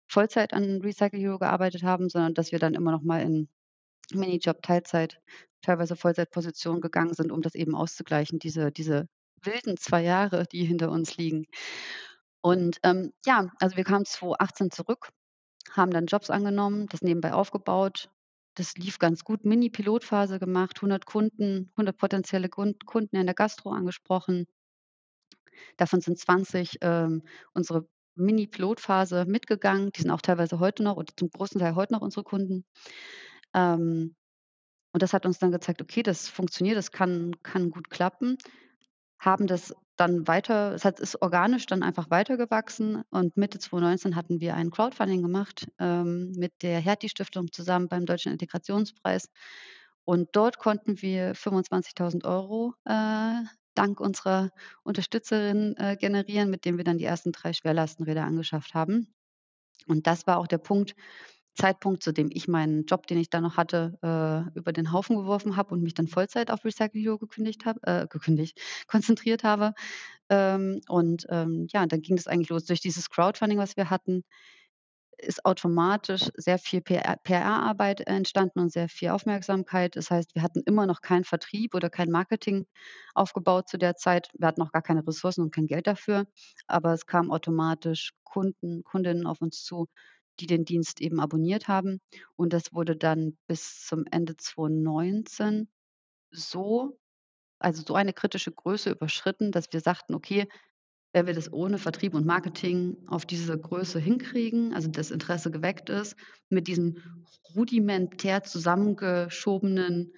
[0.07, 3.49] Vollzeit an Recycle Hero gearbeitet haben, sondern dass wir dann immer noch mal in
[4.13, 5.19] Minijob, Teilzeit,
[5.61, 9.07] teilweise Vollzeitpositionen gegangen sind, um das eben auszugleichen, diese diese
[9.43, 11.45] wilden 2 Jahre, die hinter uns liegen.
[12.41, 15.09] Und, ähm, ja, also wir kamen 2018 zurück,
[15.71, 18.09] haben dann Jobs angenommen, das nebenbei aufgebaut.
[18.57, 19.45] Das lief ganz gut.
[19.45, 24.47] Mini-Pilotphase gemacht, 100 Kunden, 100 potenzielle Kund Kunden in der Gastro angesprochen.
[25.77, 27.21] Davon sind 20, ähm,
[27.53, 29.91] unsere Mini-Pilotphase mitgegangen.
[29.91, 32.65] Die sind auch teilweise heute noch oder zum großen Teil heute noch unsere Kunden.
[33.53, 34.15] Ähm,
[34.91, 38.37] und das hat uns dann gezeigt: Okay, das funktioniert, das kann kann gut klappen.
[39.19, 44.39] Haben das dann weiter es hat ist organisch dann einfach weitergewachsen und Mitte 2019 hatten
[44.39, 49.29] wir ein Crowdfunding gemacht, ähm, mit der Hertie-Stiftung zusammen beim Deutschen Integrationspreis.
[50.05, 54.51] Und dort konnten wir 25.000 € äh, dank unserer
[54.83, 59.13] Unterstützerin, äh, generieren, mit dem wir dann die ersten 3 Schwerlastenräder angeschafft haben.
[59.87, 60.95] Und das war auch der Punkt
[61.57, 65.17] Zeitpunkt, zu dem ich meinen Job, den ich da noch hatte, äh, über den Haufen
[65.17, 69.73] geworfen habe und mich dann Vollzeit auf Recycle Hero gekündigt habe äh, gekündigt, konzentriert habe.
[70.29, 72.65] Ähm, und, ähm, ja, dann ging das eigentlich los.
[72.65, 74.23] Durch dieses Crowdfunding, was wir hatten,
[75.19, 79.95] ist automatisch sehr viel PR PR-Arbeit entstanden und sehr viel Aufmerksamkeit.
[79.95, 82.67] Das heißt, wir hatten immer noch keinen Vertrieb oder kein Marketing
[83.15, 84.29] aufgebaut zu der Zeit.
[84.37, 86.27] Wir hatten auch gar keine Ressourcen und kein Geld dafür,
[86.67, 89.87] aber es kamen automatisch Kunden Kundinnen auf uns zu,
[90.39, 91.99] die den Dienst eben abonniert haben.
[92.35, 95.69] Und das wurde dann bis zum Ende 2019
[96.31, 96.99] so
[97.59, 100.47] also so eine kritische Größe überschritten, dass wir sagten: „Okay,
[101.13, 105.89] wenn wir das ohne Vertrieb und Marketing auf diese Größe hinkriegen, also das Interesse geweckt
[105.89, 106.15] ist,
[106.49, 106.97] mit diesem
[107.55, 110.13] rudimentär zusammengeschobenen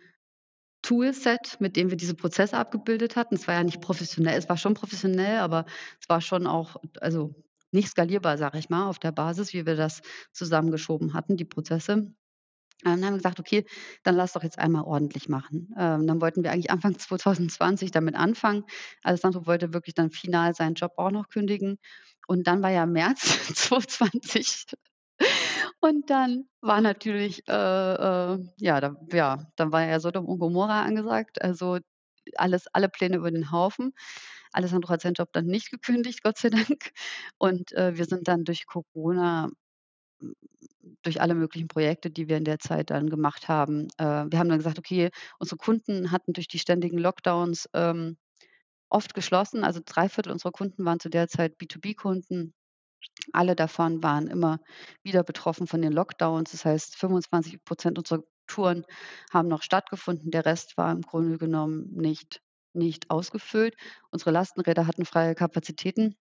[0.82, 3.36] Toolset, mit dem wir diese Prozesse abgebildet hatten.
[3.36, 5.65] Es war ja nicht professionell es war schon professionell, aber
[6.01, 7.36] es war schon auch also
[7.71, 10.01] nicht skalierbar, sage ich mal, auf der Basis, wie wir das
[10.34, 11.93] zusammengeschoben hatten, die Prozesse.
[11.93, 12.13] Ähm,
[13.01, 13.65] dann haben wir gesagt: „Okay,
[14.03, 18.15] dann lass doch jetzt einmal ordentlich machen.“ Ähm, dann wollten wir eigentlich Anfang 2020 damit
[18.15, 18.63] anfangen.
[19.03, 21.77] Alessandro wollte wirklich dann final seinen Job auch noch kündigen.
[22.27, 23.21] Und dann war ja März
[23.55, 24.65] 2020
[25.79, 30.84] und dann war natürlich, äh, äh ja, da ja, dann war ja Sodom und Gomorra
[30.84, 31.41] angesagt.
[31.41, 31.79] Also,
[32.36, 33.93] alles alle Pläne über den Haufen.
[34.51, 36.91] Alessandro hat seinen Job dann nicht gekündigt, Gott sei Dank.
[37.38, 39.49] Und, äh, wir sind dann durch Corona
[41.03, 44.49] durch alle möglichen Projekte, die wir in der Zeit dann gemacht haben äh, wir haben
[44.49, 45.09] dann gesagt: „Okay“
[45.39, 48.17] unsere Kunden hatten durch die ständigen Lockdowns, ähm,
[48.89, 49.63] oft geschlossen.
[49.65, 52.53] Also 3 unserer Kunden waren zu der Zeit B2B-Kunden.
[53.33, 54.59] Alle davon waren immer
[55.03, 56.51] wieder betroffen von den Lockdowns.
[56.51, 58.85] Das heißt, 25% unserer Touren
[59.31, 60.31] haben noch stattgefunden.
[60.31, 62.41] Der Rest war im Grunde genommen nicht
[62.73, 63.75] nicht ausgefüllt.
[64.12, 66.15] Unsere Lastenräder hatten freie Kapazitäten.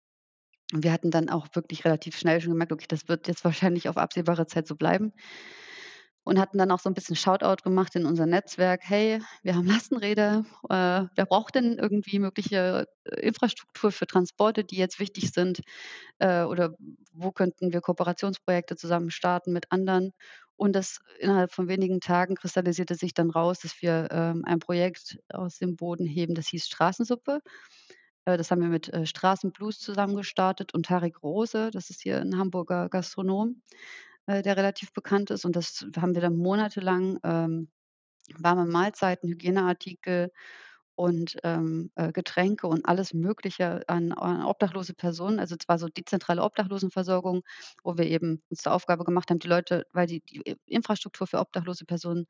[0.73, 3.89] Und wir hatten dann auch wirklich relativ schnell schon gemerkt: „Okay, das wird jetzt wahrscheinlich
[3.89, 5.13] auf absehbare Zeit so bleiben.“
[6.23, 9.65] Und hatten dann auch so 'n bisschen Shoutout gemacht in unser Netzwerk: „Hey, wir haben
[9.81, 10.43] Lastenräder.
[10.69, 15.61] Äh, wer braucht denn irgendwie mögliche, äh, Infrastruktur für Transporte, die jetzt wichtig sind?
[16.19, 16.75] Äh, oder
[17.13, 20.11] wo könnten wir Kooperationsprojekte zusammen starten mit anderen?“
[20.57, 25.19] Und das innerhalb von wenigen Tagen kristallisierte sich dann raus, dass wir, ähm, ein Projekt
[25.29, 27.41] aus dem Boden heben, das hieß Straßensuppe.
[28.25, 32.19] Äh, das haben wir mit, äh, Straßenblues zusammen gestartet und Tarek Rose, das ist hier
[32.21, 33.61] 'n Hamburger Gastronom,
[34.27, 35.45] äh, der relativ bekannt ist.
[35.45, 37.69] Und das haben wir dann monatelang, ähm,
[38.37, 40.31] warme Mahlzeiten, Hygieneartikel
[40.97, 45.87] und, ähm, äh, Getränke und alles Mögliche an an obdachlose Personen also es war so
[45.89, 47.43] dezentrale Obdachlosenversorgung,
[47.83, 51.39] wo wir eben uns zur Aufgabe gemacht haben, die Leute weil die die Infrastruktur für
[51.39, 52.27] obdachlose Personen,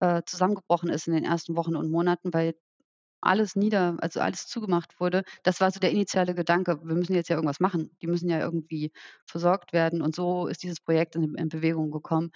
[0.00, 2.54] äh, zusammengebrochen ist in den ersten Wochen und Monaten, weil
[3.20, 5.22] alles nieder also alles zugemacht wurde.
[5.44, 7.90] Das war so der initiale Gedanke: „Wir müssen jetzt ja irgendwas machen.
[8.02, 8.92] Die müssen ja irgendwie
[9.26, 12.32] versorgt werden.“ Und so ist dieses Projekt in in Bewegung gekommen.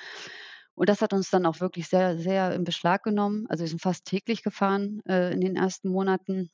[0.77, 3.47] Und das hat uns dann auch wirklich sehr, sehr in Beschlag genommen.
[3.49, 6.51] Also, wir sind fast täglich gefahren, äh, in den ersten Monaten.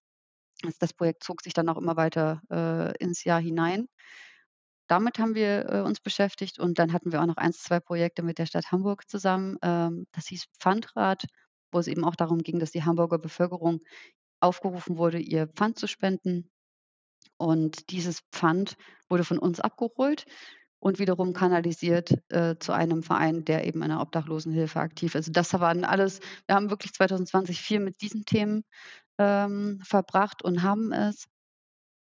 [0.81, 3.89] Das Projekt zog sich dann auch immer weiter, äh, ins Jahr hinein.
[4.89, 8.23] Damit haben wir, äh, uns beschäftigt und dann hatten wir auch noch 1, 2 Projekte
[8.23, 9.57] mit der Stadt Hamburg zusammen.
[9.63, 11.25] Ähm, das hieß Pfandrat,
[11.73, 13.81] wo es eben auch darum ging, dass die Hamburger Bevölkerung
[14.41, 16.51] aufgerufen wurde, ihr Pfand zu spenden.
[17.39, 18.77] Und dieses Pfand
[19.09, 20.27] wurde von uns abgeholt
[20.83, 25.31] und wiederum kanalisiert, äh, zu einem Verein, der eben in der Obdachlosenhilfe aktiv ist.
[25.37, 28.65] Das waren alles wir haben wirklich 2020 viel mit diesen Themen,
[29.19, 31.27] ähm, verbracht und haben es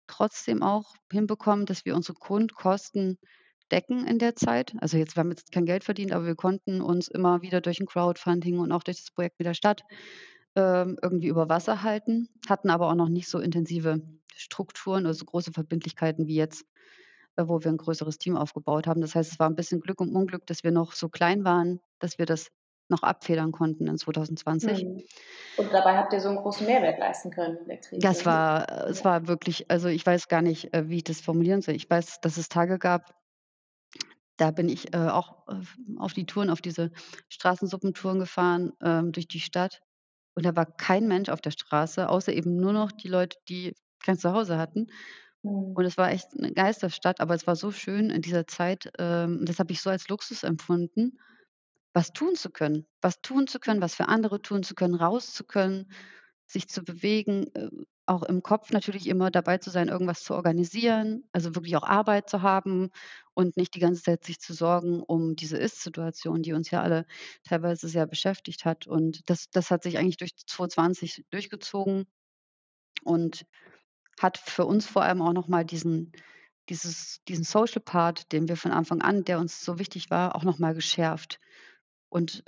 [0.08, 3.18] trotzdem auch hinbekommen, dass wir unsere Grundkosten
[3.72, 4.74] decken in der Zeit.
[4.80, 7.80] Also jetzt wir haben jetzt kein Geld verdient, aber wir konnten uns immer wieder durch
[7.80, 9.82] 'n Crowdfunding und auch durch das Projekt mit der Stadt,
[10.56, 14.00] ähm, irgendwie über Wasser halten, hatten aber auch noch nicht so intensive
[14.36, 16.64] Strukturen, also große Verbindlichkeiten wie jetzt,
[17.38, 19.00] wo wir 'n größeres Team aufgebaut haben.
[19.00, 21.80] Das heißt, es war 'n bisschen Glück und Unglück, dass wir noch so klein waren,
[22.00, 22.48] dass wir das
[22.88, 24.86] noch abfedern konnten in 2020.
[24.86, 25.02] Mhm.
[25.56, 28.02] Und dabei habt ihr so einen großen Mehrwert leisten können in der Krise.
[28.02, 31.20] Ja, es war es war wirklich also, ich weiß gar nicht, äh, wie ich das
[31.20, 31.74] formulieren soll.
[31.74, 33.14] Ich weiß, dass es Tage gab,
[34.36, 35.62] da bin ich, äh, auch, äh,
[35.98, 36.92] auf die Touren auf diese
[37.28, 39.80] Straßensuppentouren gefahren, ähm, durch die Stadt
[40.36, 43.74] und da war kein Mensch auf der Straße, außer eben nur noch die Leute, die
[44.04, 44.88] kein Zuhause hatten.
[45.46, 45.76] Mhm.
[45.76, 49.44] Und es war echt 'ne Geisterstadt, aber es war so schön in dieser Zeit, ähm,
[49.44, 51.18] das habe ich so als Luxus empfunden,
[51.94, 52.86] was tun zu können.
[53.02, 55.90] Was tun zu können, was für andere tun zu können, raus zu können,
[56.46, 57.70] sich zu bewegen, äh,
[58.06, 62.30] auch im Kopf natürlich immer dabei zu sein, irgendwas zu organisieren, also wirklich auch Arbeit
[62.30, 62.90] zu haben
[63.34, 67.06] und nicht die ganze Zeit sich zu sorgen um diese Ist-Situation, die uns ja alle
[67.44, 68.86] teilweise sehr beschäftigt hat.
[68.86, 72.06] Und das das hat sich eigentlich durch 2020 durchgezogen
[73.04, 73.44] und
[74.20, 76.12] hat für uns vor allem auch noch mal diesen
[76.70, 80.58] diesen Social Part, den wir von Anfang an der uns so wichtig war, auch noch
[80.58, 81.40] mal geschärft
[82.10, 82.44] und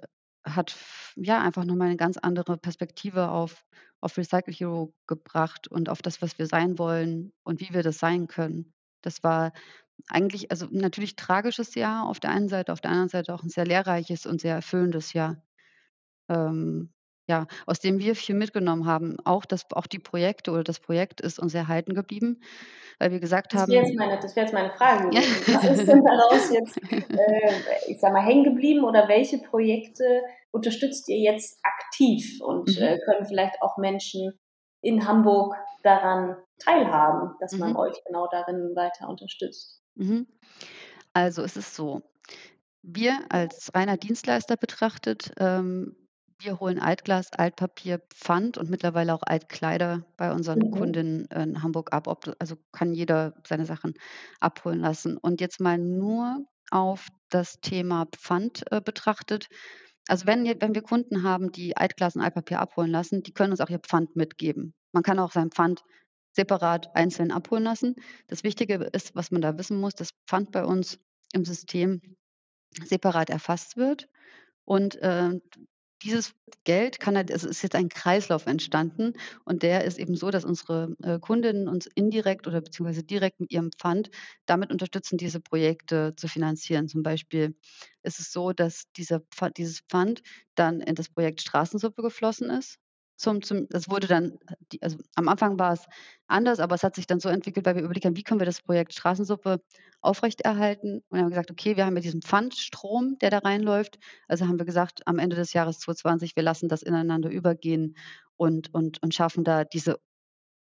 [0.47, 3.65] hat f ja, einfach noch mal 'ne ganz andere Perspektive auf
[4.03, 7.99] auf Recycle Hero gebracht und auf das, was wir sein wollen und wie wir das
[8.01, 8.75] sein können.
[9.03, 9.53] Das war
[10.11, 13.51] eigentlich also, natürlich tragisches Jahr auf der einen Seite, auf der anderen Seite auch 'n
[13.51, 15.43] sehr lehrreiches und sehr erfüllendes Jahr.
[16.31, 16.93] Ähm,
[17.29, 19.17] ja, aus dem wir viel mitgenommen haben.
[19.25, 22.41] Auch das auch die Projekte oder das Projekt ist uns erhalten geblieben,
[22.99, 25.23] weil wir gesagt Das haben jetzt meine das wäre jetzt meine Frage.
[25.53, 26.79] Was ist denn daraus jetzt,
[27.17, 32.77] äh, ich sage mal, hängen geblieben oder welche Projekte unterstützt ihr jetzt aktiv und, Mhm.
[32.77, 34.39] äh, können vielleicht auch Menschen
[34.83, 37.77] in Hamburg daran teilhaben, dass man Mhm.
[37.77, 39.83] euch genau darin weiter unterstützt?
[39.97, 40.27] Mhm.
[41.15, 42.03] Also, es ist so,
[42.83, 45.97] wir als reiner Dienstleister betrachtet, ähm,
[46.41, 50.71] wir holen Altglas, Altpapier, Pfand und mittlerweile auch Altkleider bei unseren Mhm.
[50.71, 52.07] Kundinnen in Hamburg ab.
[52.39, 53.95] Also, kann jeder seine Sachen
[54.41, 55.17] abholen lassen.
[55.17, 59.49] Und jetzt mal nur auf das Thema Pfand, äh, betrachtet.
[60.09, 63.61] Also, wenn wenn wir Kunden haben, die Altglas und Altpapier abholen lassen, die können uns
[63.61, 64.75] auch ihr Pfand mitgeben.
[64.93, 65.83] Man kann auch sein Pfand
[66.35, 67.97] separat einzeln abholen lassen.
[68.29, 70.99] Das Wichtige ist, was man da wissen muss, dass Pfand bei uns
[71.33, 72.01] im System
[72.85, 74.09] separat erfasst wird
[74.65, 75.33] und, äh,
[76.03, 76.35] dieses
[76.65, 80.45] Geld kann halt es ist jetzt ein Kreislauf entstanden und der ist eben so, dass
[80.45, 84.11] unsere, äh, Kundinnen uns indirekt oder beziehungsweise direkt mit ihrem Pfand
[84.47, 86.89] damit unterstützen, diese Projekte zu finanzieren.
[86.89, 87.57] Zum Beispiel
[88.03, 89.23] ist es so, dass dieser
[89.57, 90.23] dieses Pfand
[90.55, 92.79] dann in das Projekt Straßensuppe geflossen ist.
[93.21, 94.39] Zum zum das wurde dann
[94.81, 95.85] also, am Anfang war es
[96.29, 98.47] anders, aber es hat sich dann so entwickelt, weil wir überlegt haben: „Wie können wir
[98.47, 99.61] das Projekt Straßensuppe
[100.01, 104.59] aufrechterhalten?“ Und haben gesagt: „Okay, wir haben ja diesen Pfandstrom, der da reinläuft.“ Also, haben
[104.61, 107.97] wir gesagt, am Ende des Jahres 2020, wir lassen das ineinander übergehen
[108.37, 109.99] und und und schaffen da diese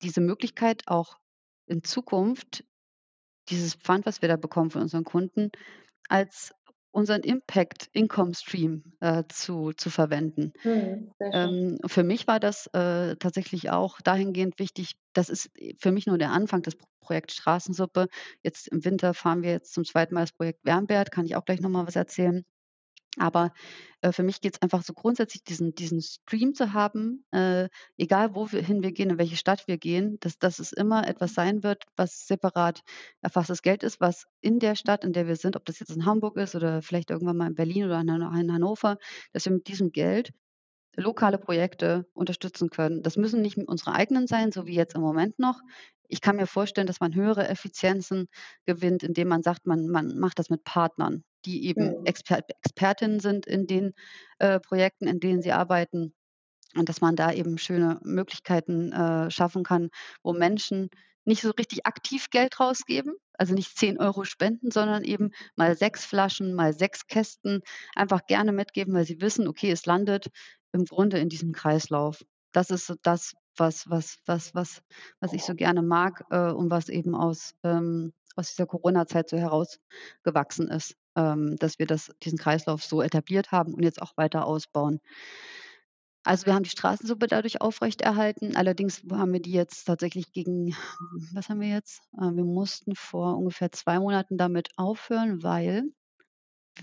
[0.04, 1.20] diese Möglichkeit auch
[1.68, 2.65] in Zukunft
[3.50, 5.52] dieses Pfand, was wir da bekommen von unseren Kunden,
[6.10, 6.54] als
[6.96, 10.54] unseren Impact Income Stream, äh, zu zu verwenden.
[10.64, 11.12] Mhm.
[11.32, 16.18] Ähm, für mich war das, äh, tatsächlich auch dahingehend wichtig das ist, für mich nur
[16.18, 18.08] der Anfang, das P Projekt Straßensuppe.
[18.44, 20.16] Jetzt im Winter fahren wir jetzt zum 2.
[20.16, 22.44] Mal das Projekt Wärmbert, kann ich auch gleich noch mal was erzählen.
[23.17, 23.51] Aber,
[24.01, 28.51] äh, für mich geht's einfach so grundsätzlich diesen diesen Stream zu haben, äh, egal wo
[28.51, 32.28] wir gehen, in welche Stadt wir gehen, dass dass es immer etwas sein wird, was
[32.28, 32.82] separat
[33.21, 36.06] erfasstes Geld ist, was in der Stadt, in der wir sind, ob das jetzt in
[36.06, 38.97] Hamburg ist oder vielleicht irgendwann mal in Berlin oder in in Hannover,
[39.34, 40.34] dass wir mit diesem Geld
[40.97, 43.01] lokale Projekte unterstützen können.
[43.04, 45.60] Das müssen nicht unsere eigenen sein, so wie jetzt im Moment noch.
[46.10, 48.28] Ich kann mir vorstellen, dass man höhere Effizienzen
[48.65, 52.06] gewinnt, indem man sagt, man man macht das mit Partnern, die eben Mhm.
[52.06, 53.94] Expert Expertinnen sind in den,
[54.39, 56.13] äh, Projekten, in denen sie arbeiten
[56.76, 59.89] und dass man da eben schöne Möglichkeiten, äh, schaffen kann,
[60.24, 60.89] wo Menschen
[61.26, 66.06] nicht so richtig aktiv Geld rausgeben, also nicht 10 € spenden, sondern eben mal 6
[66.06, 67.62] Flaschen, mal 6 Kästen
[67.96, 70.28] einfach gerne mitgeben, weil sie wissen, okay, es landet
[70.74, 72.22] im Grunde in diesem Kreislauf.
[72.52, 74.82] Das ist das, was was was was
[75.20, 79.38] was ich so gerne mag, äh, und was eben aus ähm, aus dieser Corona-Zeit so
[79.38, 84.46] herausgewachsen ist, ähm, dass wir das diesen Kreislauf so etabliert haben und jetzt auch weiter
[84.46, 85.00] ausbauen.
[86.28, 88.56] Also, wir haben die Straßensuppe dadurch aufrechterhalten.
[88.56, 90.76] Allerdings haben wir die jetzt tatsächlich gegen
[91.34, 92.02] was haben wir jetzt?
[92.18, 95.84] Äh, wir mussten vor ungefähr 2 Monaten damit aufhören, weil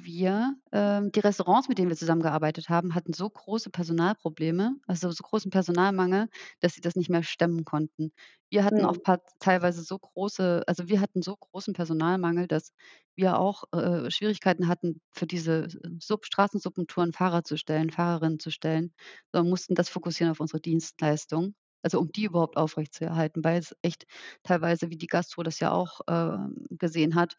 [0.00, 5.22] wir ähm, die Restaurants, mit denen wir zusammengearbeitet haben, hatten so große Personalprobleme, also so
[5.22, 6.28] großen Personalmangel,
[6.60, 8.12] dass sie das nicht mehr stemmen konnten.
[8.50, 9.02] Wir hatten auch Mhm.
[9.02, 12.72] paar teilweise so große also, wir hatten so großen Personalmangel, dass
[13.14, 15.68] wir auch, äh, Schwierigkeiten hatten, für diese
[16.00, 18.94] Supp Straßensuppentouren Fahrer zu stellen, Fahrerinnen zu stellen,
[19.32, 24.04] sondern mussten das fokussieren auf unsere Dienstleistung, also, um die überhaupt aufrechtzuerhalten, weil es echt
[24.44, 27.34] teilweise, wie die Gastro das ja auch, ähm, gesehen hat,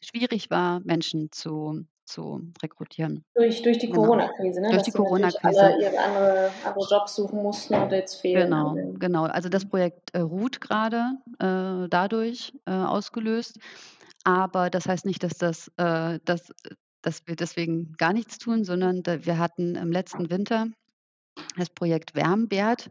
[0.00, 3.24] schwierig war, Menschen zu zu rekrutieren.
[3.36, 4.02] Durch durch die Genau.
[4.02, 4.68] Corona-Krise, ne?
[4.70, 5.60] Durch Dass die Corona-Krise.
[5.60, 8.92] alle ihre andere andere Jobs suchen mussten und jetzt fehlen Genau, alle.
[8.98, 9.24] genau.
[9.24, 9.64] Also, das.
[9.66, 11.02] Projekt, äh, ruht grade,
[11.38, 13.58] äh, dadurch, äh, ausgelöst.
[14.24, 16.52] Aber das heißt nicht, dass das äh, dass
[17.02, 20.66] dass wir deswegen gar nichts tun, sondern wir hatten im letzten Winter
[21.58, 22.90] das Projekt Wärmbärt.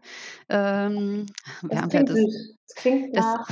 [0.50, 1.28] Ähm,
[1.62, 2.56] Das Wärmbärt klingt ist.
[2.68, 3.48] Das klingt nach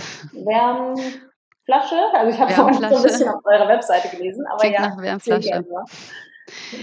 [1.67, 1.95] Wärmflasche.
[2.13, 3.03] Also, ich habe vorhin so 'n Wärmflasche.
[3.03, 5.65] bisschen auf eurer Webseite gelesen, aber Klingt ja, nach Wärmflasche.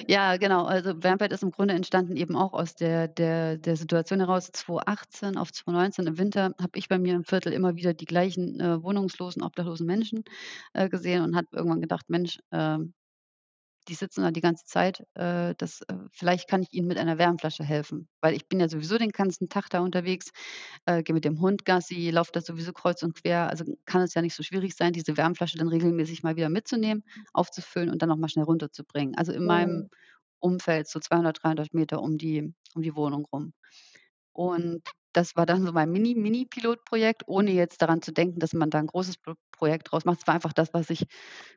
[0.08, 0.64] Ja, genau.
[0.64, 5.36] Also, Wärmbärt ist im Grunde entstanden eben auch aus der der der Situation heraus 2018
[5.38, 8.82] auf 2019 im Winter habe ich bei mir im Viertel immer wieder die gleichen, äh,
[8.82, 10.24] wohnungslosen, obdachlosen Menschen,
[10.74, 12.92] äh, gesehen und habe irgendwann gedacht: „Mensch, ähm,
[13.88, 17.18] die sitzen da die ganze Zeit, äh, das äh, vielleicht kann ich ihnen mit einer
[17.18, 20.30] Wärmflasche helfen.“ Weil ich bin ja sowieso den ganzen Tag da unterwegs,
[20.86, 23.48] äh, gehe mit dem Hund Gassi, laufe da sowieso kreuz und quer.
[23.50, 27.04] Also, kann es ja nicht so schwierig sein, diese Wärmflasche dann regelmäßig mal wieder mitzunehmen,
[27.32, 29.14] aufzufüllen und dann noch mal schnell runterzubringen.
[29.16, 29.88] Also, in meinem Mhm.
[30.40, 33.52] Umfeld so 200, 300 Meter um die um die Wohnung rum.
[34.32, 34.82] Und
[35.14, 38.78] das war dann so mein Mini Mini-Pilotprojekt, ohne jetzt daran zu denken, dass man da
[38.80, 40.20] 'n großes Pro Projekt draus macht.
[40.20, 41.06] Es war einfach das, was ich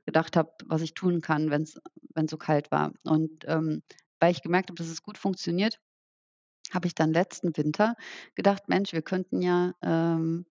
[0.06, 1.80] gedacht habe, was ich tun kann, wenn's
[2.16, 2.94] wenn's so kalt war.
[3.04, 3.84] Und, ähm,
[4.20, 5.80] weil ich gemerkt habe, dass es gut funktioniert,
[6.74, 7.96] habe ich dann letzten Winter
[8.36, 10.46] gedacht: „Mensch, wir könnten ja, ähm“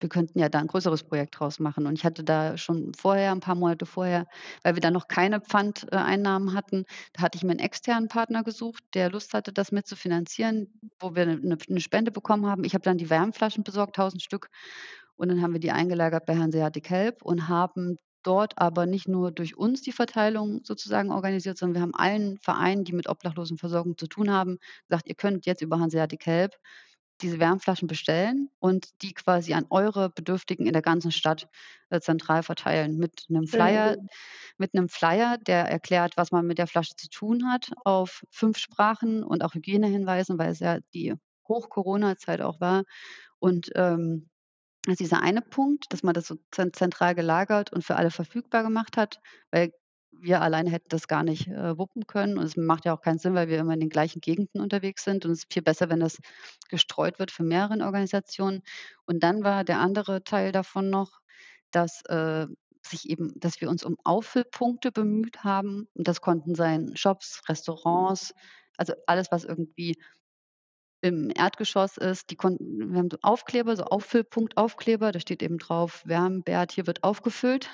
[0.00, 3.32] „wir könnten ja da 'n größeres Projekt draus machen.“ Und ich hatte da schon vorher
[3.32, 4.26] 'n paar Monate vorher
[4.62, 6.84] weil wir da noch keine Pfand äh, Einnahmen hatten,
[7.14, 11.26] da hatte ich mir 'n externen Partner gesucht, der Lust hatte, das mitzufinanzieren, wo wir
[11.26, 12.64] 'ne 'ne 'ne Spende bekommen haben.
[12.64, 14.48] Ich habe dann die Wärmflaschen besorgt, 1.000 Stück,
[15.16, 19.32] und dann haben wir die eingelagert bei Hanseatic Help und haben dort aber nicht nur
[19.32, 24.06] durch uns die Verteilung sozusagen organisiert, sondern wir haben allen Vereinen, die mit Obdachlosenversorgung zu
[24.08, 24.58] tun haben,
[24.88, 26.54] gesagt: „Ihr könnt jetzt über Hanseatic Help
[27.22, 31.48] diese Wärmflaschen bestellen und die quasi an eure Bedürftigen in der ganzen Stadt,
[31.90, 34.10] äh, zentral verteilen.“ Mit 'nem Schöne Flyer Idee.
[34.58, 38.58] mit 'nem Flyer, der erklärt, was man mit der Flasche zu tun hat, auf 5
[38.58, 41.14] Sprachen und auch Hygienehinweisen, weil es ja die
[41.48, 42.84] Hoch-Corona-Zeit auch war.
[43.40, 44.30] Und, ähm,
[44.88, 48.62] also, dieser eine Punkt, dass man das so zen zentral gelagert und für alle verfügbar
[48.64, 49.20] gemacht hat,
[49.52, 49.72] weil
[50.22, 52.38] wir alleine hätten das gar nicht, äh, wuppen können.
[52.38, 55.04] Und es macht ja auch keinen Sinn, weil wir immer in den gleichen Gegenden unterwegs
[55.04, 55.24] sind.
[55.24, 56.18] Und es ist viel besser, wenn das
[56.68, 58.62] gestreut wird von mehreren Organisationen.
[59.06, 61.20] Und dann war der andere Teil davon noch,
[61.70, 62.46] dass, äh,
[62.86, 65.88] sich eben dass wir uns um Auffüllpunkte bemüht haben.
[65.94, 68.34] Und das konnten sein Shops, Restaurants,
[68.76, 69.96] also, alles, was irgendwie
[71.02, 72.30] im Erdgeschoss ist.
[72.30, 77.04] Die konnten wir haben so Aufkleber, so Auffüllpunktaufkleber, da steht eben drauf: „Wärmbärt, hier wird
[77.04, 77.70] aufgefüllt.“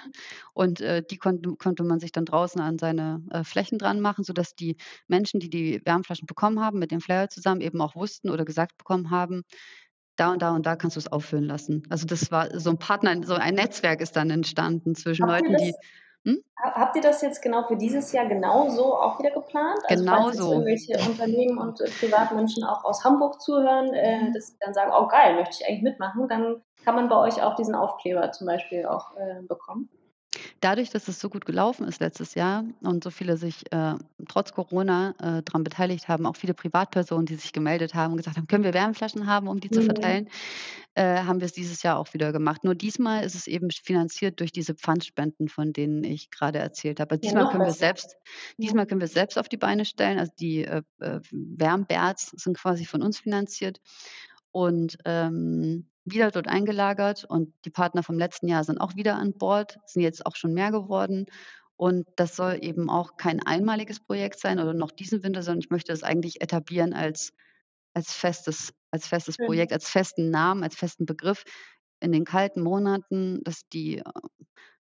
[0.54, 4.24] Und, äh, die konnte konnte man sich dann draußen an seine, äh, Flächen dran machen,
[4.24, 4.76] sodass die
[5.08, 8.76] Menschen, die die Wärmflaschen bekommen haben, mit dem Flyer zusammen eben auch wussten oder gesagt
[8.78, 9.42] bekommen haben:
[10.16, 13.22] „Da und da und da kannst du's auffüllen lassen.“ Also, das war so 'n Partner
[13.26, 15.76] so ein Netzwerk ist dann entstanden zwischen Leuten, die
[16.26, 16.36] hm?
[16.62, 19.80] ha habt ihr das jetzt genau für dieses Jahr genauso auch wieder geplant?
[19.86, 20.50] Also, falls jetzt Genauso.
[20.50, 24.32] irgendwelche Unternehmen und, äh, Privatmenschen auch aus Hamburg zuhören, äh, Mhm.
[24.32, 27.42] dass sie dann sagen: „Oh geil, möchte ich eigentlich mitmachen“, dann kann man bei euch
[27.42, 29.90] auch diesen Aufkleber zum Beispiel auch, äh, bekommen?
[30.60, 33.94] Dadurch, dass es so gut gelaufen ist letztes Jahr und so viele sich, äh,
[34.28, 38.36] trotz Corona, äh, dran beteiligt haben, auch viele Privatpersonen, die sich gemeldet haben und gesagt
[38.38, 39.82] haben: „Können wir Wärmflaschen haben, um die zu Mhm.
[39.82, 40.28] verteilen?“
[40.94, 42.64] Äh, haben wir's dieses Jahr auch wieder gemacht.
[42.64, 47.18] Nur diesmal ist es eben finanziert durch diese Pfandspenden, von denen ich grade erzählt habe.
[47.20, 48.16] Ja, Diesmal noch können wir es selbst
[48.58, 48.72] Ja.
[48.72, 50.18] diesmal können wir es selbst auf die Beine stellen.
[50.18, 53.78] Also, die, äh, äh, Wärmbärts sind quasi von uns finanziert
[54.52, 57.24] und, ähm, wieder dort eingelagert.
[57.26, 60.54] Und die Partner vom letzten Jahr sind auch wieder an Bord, sind jetzt auch schon
[60.54, 61.26] mehr geworden.
[61.76, 65.70] Und das soll eben auch kein einmaliges Projekt sein oder noch diesen Winter, sondern ich
[65.70, 67.32] möchte das eigentlich etablieren als
[67.94, 69.38] als festes als festes.
[69.38, 71.44] Projekt, als festen Namen, als festen Begriff
[72.00, 74.04] in den kalten Monaten, dass die, äh,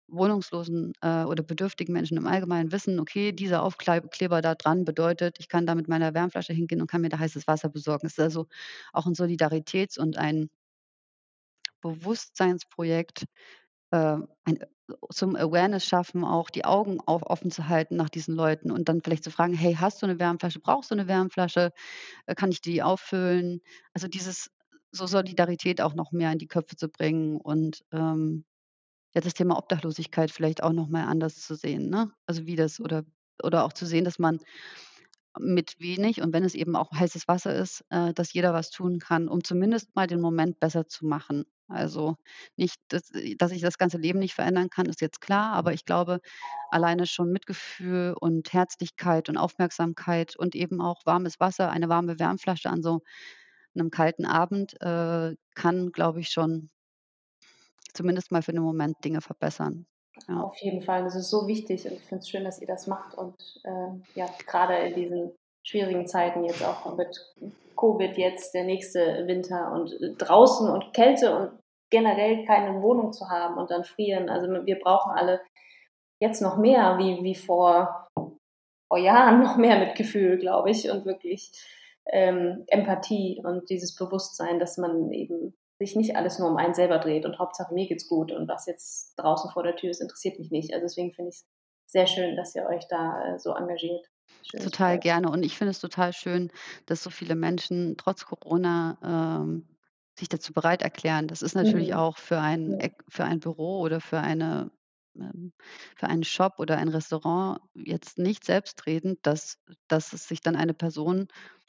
[0.09, 5.37] wohnungslosen, äh, oder bedürftigen Menschen im Allgemeinen wissen: „Okay, dieser Aufklei Kleber da dran bedeutet,
[5.39, 8.15] ich kann da mit meiner Wärmflasche hingehen und kann mir da heißes Wasser besorgen.“ Es
[8.19, 8.47] ist also
[8.93, 10.51] auch 'n Solidaritäts und ein
[11.83, 13.25] Bewusstseinsprojekt,
[13.93, 14.59] äh, ein
[15.13, 19.03] zum Awareness schaffen, auch die Augen auch offen zu halten nach diesen Leuten und dann
[19.03, 20.61] vielleicht zu fragen: „Hey, hast du 'ne Wärmflasche?
[20.61, 21.73] Brauchst du 'ne Wärmflasche?
[22.27, 23.61] Äh, kann ich die auffüllen?“
[23.95, 24.51] Also, dieses
[24.93, 28.45] so Solidarität auch noch mehr in die Köpfe zu bringen und, ähm,
[29.15, 32.13] ja, das Thema Obdachlosigkeit vielleicht auch noch mal anders zu sehen, ne?
[32.27, 33.05] Also, wie das oder
[33.45, 34.39] oder auch zu sehen, dass man
[35.39, 38.99] mit wenig und wenn es eben auch heißes Wasser ist, äh, dass jeder was tun
[39.01, 41.45] kann, um zumindest mal den Moment besser zu machen.
[41.71, 42.17] Also,
[42.57, 45.73] nicht, dass äh, dass ich das ganze Leben nicht verändern kann, ist jetzt klar, aber
[45.75, 46.21] ich glaube,
[46.71, 52.71] alleine schon Mitgefühl und Herzlichkeit und Aufmerksamkeit und eben auch warmes Wasser, eine warme Wärmflasche
[52.71, 53.01] an so
[53.75, 56.71] 'nem kalten Abend, äh, kann, glaube ich, schon
[57.95, 59.87] zumindest mal für den Moment Dinge verbessern.
[60.29, 60.45] Ja.
[60.45, 62.87] Auf jeden Fall, das ist so wichtig und ich finde es schön, dass ihr das
[62.87, 65.33] macht und äh, ja, gerade in diesen
[65.67, 67.35] schwierigen Zeiten jetzt auch mit
[67.77, 73.57] Covid jetzt, der nächste Winter und draußen und Kälte und generell keine Wohnung zu haben
[73.57, 74.29] und dann frieren.
[74.29, 75.41] Also wir brauchen alle
[76.21, 78.09] jetzt noch mehr wie, wie vor,
[78.89, 81.51] vor Jahren noch mehr Mitgefühl, glaube ich, und wirklich
[82.07, 86.99] ähm, Empathie und dieses Bewusstsein, dass man eben sich nicht alles nur um einen selber
[86.99, 90.39] dreht und Hauptsache mir geht's gut und was jetzt draußen vor der Tür ist, interessiert
[90.39, 90.75] mich nicht.
[90.75, 91.47] Also deswegen finde ich es
[91.87, 94.07] sehr schön, dass ihr euch da äh, so engagiert.
[94.51, 96.51] Schön total gerne und ich finde es total schön,
[96.87, 98.99] dass so viele Menschen trotz Corona
[99.43, 99.67] ähm,
[100.19, 101.29] sich dazu bereit erklären.
[101.29, 101.95] Das ist natürlich mhm.
[101.95, 104.71] auch für ein, für ein Büro oder für eine
[105.17, 105.53] ähm,
[105.97, 109.59] für einen Shop oder ein Restaurant jetzt nicht selbstredend, dass,
[109.89, 111.29] dass es sich dann eine Person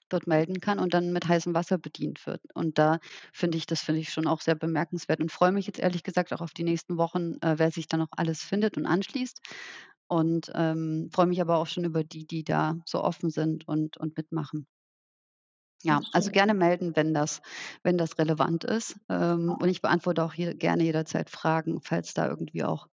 [0.09, 2.41] dort melden kann und dann mit heißem Wasser bedient wird.
[2.53, 2.99] Und da
[3.33, 6.33] finde ich, das finde ich schon auch sehr bemerkenswert und freue mich jetzt ehrlich gesagt
[6.33, 9.41] auch auf die nächsten Wochen, äh, wer sich dann noch alles findet und anschließt.
[10.11, 13.95] Und ähm, freue mich aber auch schon über die, die da so offen sind und,
[13.95, 14.67] und mitmachen.
[15.83, 17.41] Ja, also gerne melden, wenn das,
[17.81, 18.97] wenn das relevant ist.
[19.07, 22.89] Ähm, und ich beantworte auch hier gerne jederzeit Fragen, falls da irgendwie auch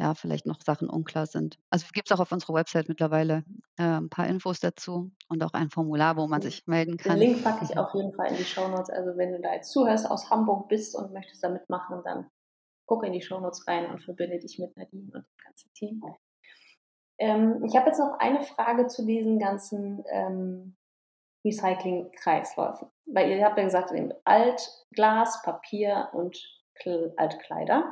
[0.00, 1.60] ja, vielleicht noch Sachen unklar sind.
[1.70, 3.44] Also gibt es auch auf unserer Website mittlerweile
[3.76, 7.20] ein paar Infos dazu und auch ein Formular, wo man sich melden kann.
[7.20, 8.90] Den Link packe ich auf jeden Fall in die Show Notes.
[8.90, 12.28] Also wenn du da jetzt zuhörst, aus Hamburg bist und möchtest da mitmachen, dann
[12.86, 16.02] guck in die Show Notes rein und verbinde dich mit Nadine und dem ganzen Team.
[17.22, 20.74] Ähm, ich habe jetzt noch eine Frage zu diesen ganzen ähm,
[21.44, 22.88] Recycling-Kreisläufen.
[23.06, 23.92] Weil ihr habt ja gesagt,
[24.24, 26.36] Alt, Glas, Papier und
[27.16, 27.84] Altkleider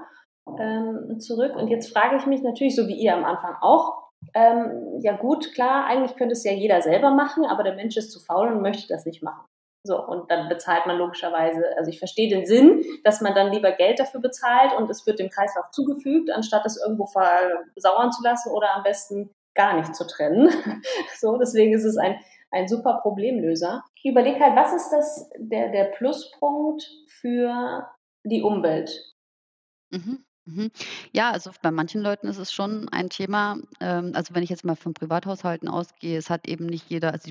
[0.58, 1.54] ähm, zurück.
[1.54, 5.54] Und jetzt frage ich mich natürlich, so wie ihr am Anfang auch, ähm, ja gut,
[5.54, 8.62] klar, eigentlich könnte es ja jeder selber machen, aber der Mensch ist zu faul und
[8.62, 9.46] möchte das nicht machen.
[9.82, 13.72] So, und dann bezahlt man logischerweise, also ich verstehe den Sinn, dass man dann lieber
[13.72, 18.50] Geld dafür bezahlt und es wird dem Kreislauf zugefügt, anstatt es irgendwo versauern zu lassen
[18.50, 20.50] oder am besten gar nicht zu trennen.
[21.18, 22.20] so, deswegen ist es ein,
[22.50, 23.82] ein super Problemlöser.
[23.94, 27.88] Ich überlege halt, was ist das, der, der Pluspunkt für
[28.24, 29.14] die Umwelt?
[29.90, 30.24] Mhm.
[30.44, 30.70] Mhm.
[31.12, 33.56] Ja, also bei manchen Leuten ist es schon ein Thema.
[33.80, 37.30] Ähm, also wenn ich jetzt mal von Privathaushalten ausgehe, es hat eben nicht jeder, also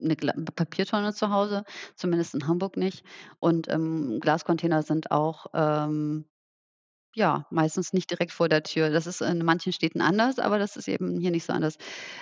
[0.00, 3.04] eine Papiertonne zu Hause, zumindest in Hamburg nicht.
[3.38, 6.26] Und ähm, Glascontainer sind auch ähm,
[7.16, 8.90] ja, meistens nicht direkt vor der Tür.
[8.90, 11.78] Das ist in manchen Städten anders, aber das ist eben hier nicht so anders.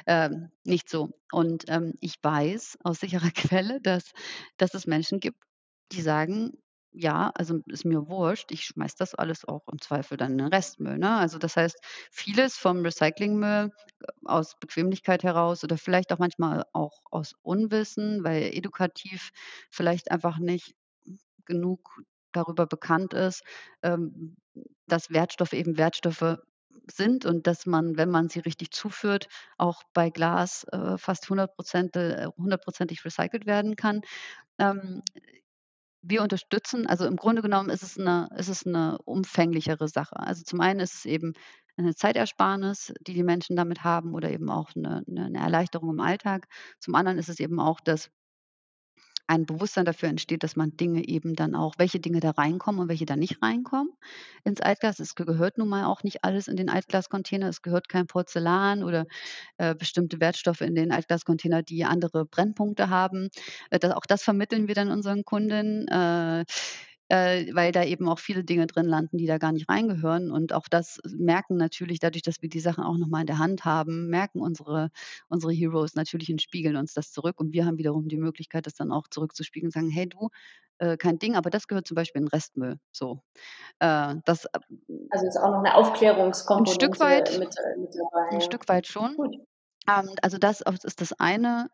[0.07, 1.11] Ähm, nicht so.
[1.33, 4.13] Und ähm, ich weiß aus sicherer Quelle, dass,
[4.57, 5.43] dass es Menschen gibt,
[5.91, 6.53] die sagen,
[6.95, 10.49] ja, also ist mir wurscht, ich schmeiß das alles auch im Zweifel dann in den
[10.49, 11.17] Restmüll, ne?
[11.19, 11.77] Also, das heißt,
[12.13, 13.71] vieles vom Recyclingmüll
[14.01, 19.31] äh, aus Bequemlichkeit heraus oder vielleicht auch manchmal auch aus Unwissen, weil edukativ
[19.71, 20.75] vielleicht einfach nicht
[21.47, 22.01] genug
[22.33, 23.43] darüber bekannt ist,
[23.83, 24.37] ähm,
[24.87, 26.39] dass Wertstoffe eben Wertstoffe
[26.91, 29.29] sind und dass man, wenn man sie richtig zuführt,
[29.59, 31.51] auch bei Glas äh, fast 100
[31.97, 34.03] äh, hundertprozentig recycelt werden kann.
[34.59, 35.03] Ähm,
[36.07, 40.17] wir unterstützen also im Grunde genommen ist es eine ist es 'ne umfänglichere Sache.
[40.19, 41.33] Also, zum einen ist es eben
[41.77, 46.01] eine Zeitersparnis, die die Menschen damit haben oder eben auch eine 'ne 'ne Erleichterung im
[46.01, 46.47] Alltag.
[46.81, 48.11] Zum anderen ist es eben auch das
[49.27, 52.89] ein Bewusstsein dafür entsteht, dass man Dinge eben dann auch welche Dinge da reinkommen und
[52.89, 53.93] welche da nicht reinkommen
[54.45, 55.01] ins Altglas.
[55.01, 57.49] Es gehört nun mal auch nicht alles in den Altglascontainer.
[57.49, 59.07] Es gehört kein Porzellan oder,
[59.59, 63.29] äh, bestimmte Wertstoffe in den Altglascontainer, die andere Brennpunkte haben.
[63.71, 65.89] Äh, da auch das vermitteln wir dann unseren Kunden.
[65.89, 66.45] Äh,
[67.15, 70.31] äh, weil da eben auch viele Dinge drin landen, die da gar nicht reingehören.
[70.33, 73.39] Und auch das merken natürlich dadurch, dass wir die Sachen auch noch mal in der
[73.39, 74.91] Hand haben, merken unsere
[75.29, 77.41] unsere Heroes natürlich und spiegeln uns das zurück.
[77.41, 80.31] Und wir haben wiederum die Möglichkeit, das dann auch zurückzuspiegeln und sagen: „Hey du,
[80.79, 83.21] äh, kein Ding, aber das gehört zum Beispiel in Restmüll“, so.
[83.81, 84.61] Äh, das äh,
[85.11, 88.69] Also ist auch noch 'ne Aufklärungskomponente 'n Stück weit mit äh, mit dabei, 'n Stück
[88.69, 89.17] weit schon.
[89.17, 89.37] Gut.
[89.89, 91.71] Ähm, also das ist das eine.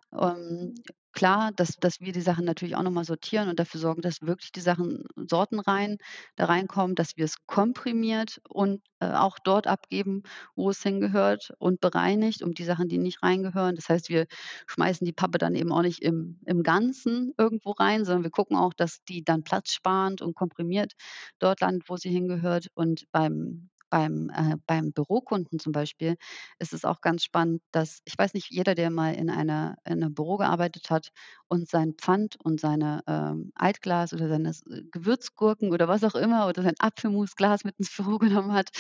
[1.15, 4.23] Klar, dass dass wir die Sachen natürlich auch noch mal sortieren und dafür sorgen, dass
[4.23, 5.99] wirklich die Sachen sortenrein
[6.37, 10.23] da reinkommen, dass wir es komprimiert und, äh, auch dort abgeben,
[10.55, 13.75] wo es hingehört und bereinigt um die Sachen, die nicht reingehören.
[13.75, 14.27] Das heißt, wir
[14.69, 18.57] schmeißen die Pappe dann eben auch nicht im im Ganzen irgendwo rein, sondern wir gucken
[18.57, 20.93] auch, dass die dann platzsparend und komprimiert
[21.41, 22.69] dort landet, wo sie hingehört.
[22.75, 26.17] Und beim beim, äh, beim Bürokunden zum Beispiel
[26.59, 29.99] ist es auch ganz spannend, dass ich weiß nicht, jeder, der mal in einer in
[30.01, 31.11] 'nem Büro gearbeitet hat
[31.49, 36.47] und sein Pfand und seine, ähm, Altglas oder seine äh, Gewürzgurken oder was auch immer
[36.49, 38.71] oder sein Apfelmusglas mit ins Büro genommen hat,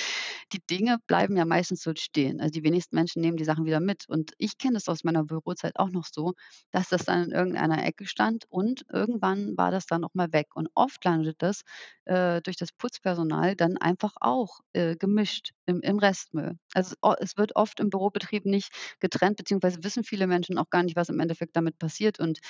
[0.52, 2.40] die Dinge bleiben ja meistens dort stehen.
[2.40, 4.08] Also, die wenigsten Menschen nehmen die Sachen wieder mit.
[4.08, 6.34] Und ich kenne das aus meiner Bürozeit auch noch so,
[6.70, 10.48] dass das dann in irgendeiner Ecke stand und irgendwann war das dann auch mal weg.
[10.54, 11.62] Und oft landet das,
[12.04, 16.58] äh, durch das Putzpersonal dann einfach auch, äh, gemischt im im Restmüll.
[16.74, 20.96] Also, es wird oft im Bürobetrieb nicht getrennt, beziehungsweise wissen viele Menschen auch gar nicht,
[20.96, 22.40] was im Endeffekt damit passiert und,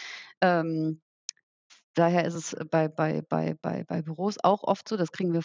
[0.42, 1.02] ähm,
[1.94, 5.42] daher ist es bei bei bei bei bei Büros auch oft so, das kriegen wir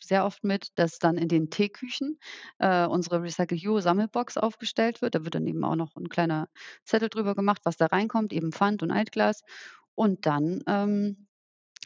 [0.00, 2.18] sehr oft mit, dass dann in den Teeküchen,
[2.58, 5.14] äh, unsere Recycle Hero Sammelbox aufgestellt wird.
[5.14, 6.48] Da wird dann eben auch noch 'n kleiner
[6.84, 9.42] Zettel drüber gemacht, was da reinkommt, eben Pfand und Altglas.
[9.96, 11.23] Und dann, ähm,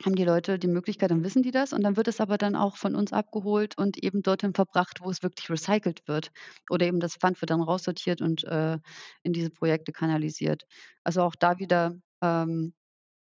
[0.05, 2.57] haben die Leute die Möglichkeit dann wissen die das und dann wird es aber dann
[2.57, 6.31] auch von uns abgeholt und eben dorthin verbracht, wo es wirklich recycelt wird.
[6.71, 8.79] Oder eben das Pfand wird dann raussortiert und, äh,
[9.23, 10.65] in diese Projekte kanalisiert.
[11.05, 12.75] Also, auch da wieder, ähm,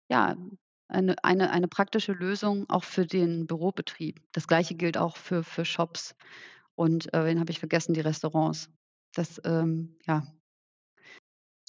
[0.10, 0.36] ja,
[0.90, 4.22] eine eine eine praktische Lösung auch für den Bürobetrieb.
[4.34, 6.16] Das Gleiche gilt auch für für Shops
[6.76, 7.94] und, äh, wen habe ich vergessen?
[7.96, 8.70] Die Restaurants.
[9.16, 10.24] Das, ähm, ja.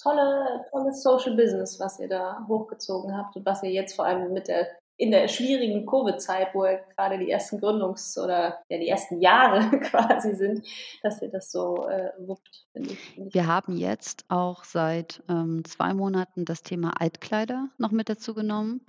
[0.01, 4.33] Tolle tolles Social Business, was ihr da hochgezogen habt und was ihr jetzt vor allem
[4.33, 4.67] mit der
[5.01, 9.79] in der schwierigen Covid-Zeit, wo ja grade die ersten Gründungs oder ja, die ersten Jahre
[9.79, 10.63] quasi sind,
[11.01, 15.23] dass ihr das so, äh, wuppt, finde ich finde ich Wir haben jetzt auch seit,
[15.27, 18.85] ähm, 2 Monaten das Thema Altkleider noch mit dazu genommen.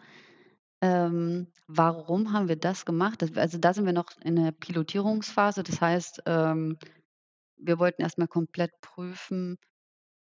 [0.82, 3.22] Ähm, warum haben wir das gemacht?
[3.22, 5.62] Das also, da sind wir noch in der Pilotierungsphase.
[5.62, 6.76] Das heißt, ähm,
[7.56, 9.56] wir wollten erst mal komplett prüfen,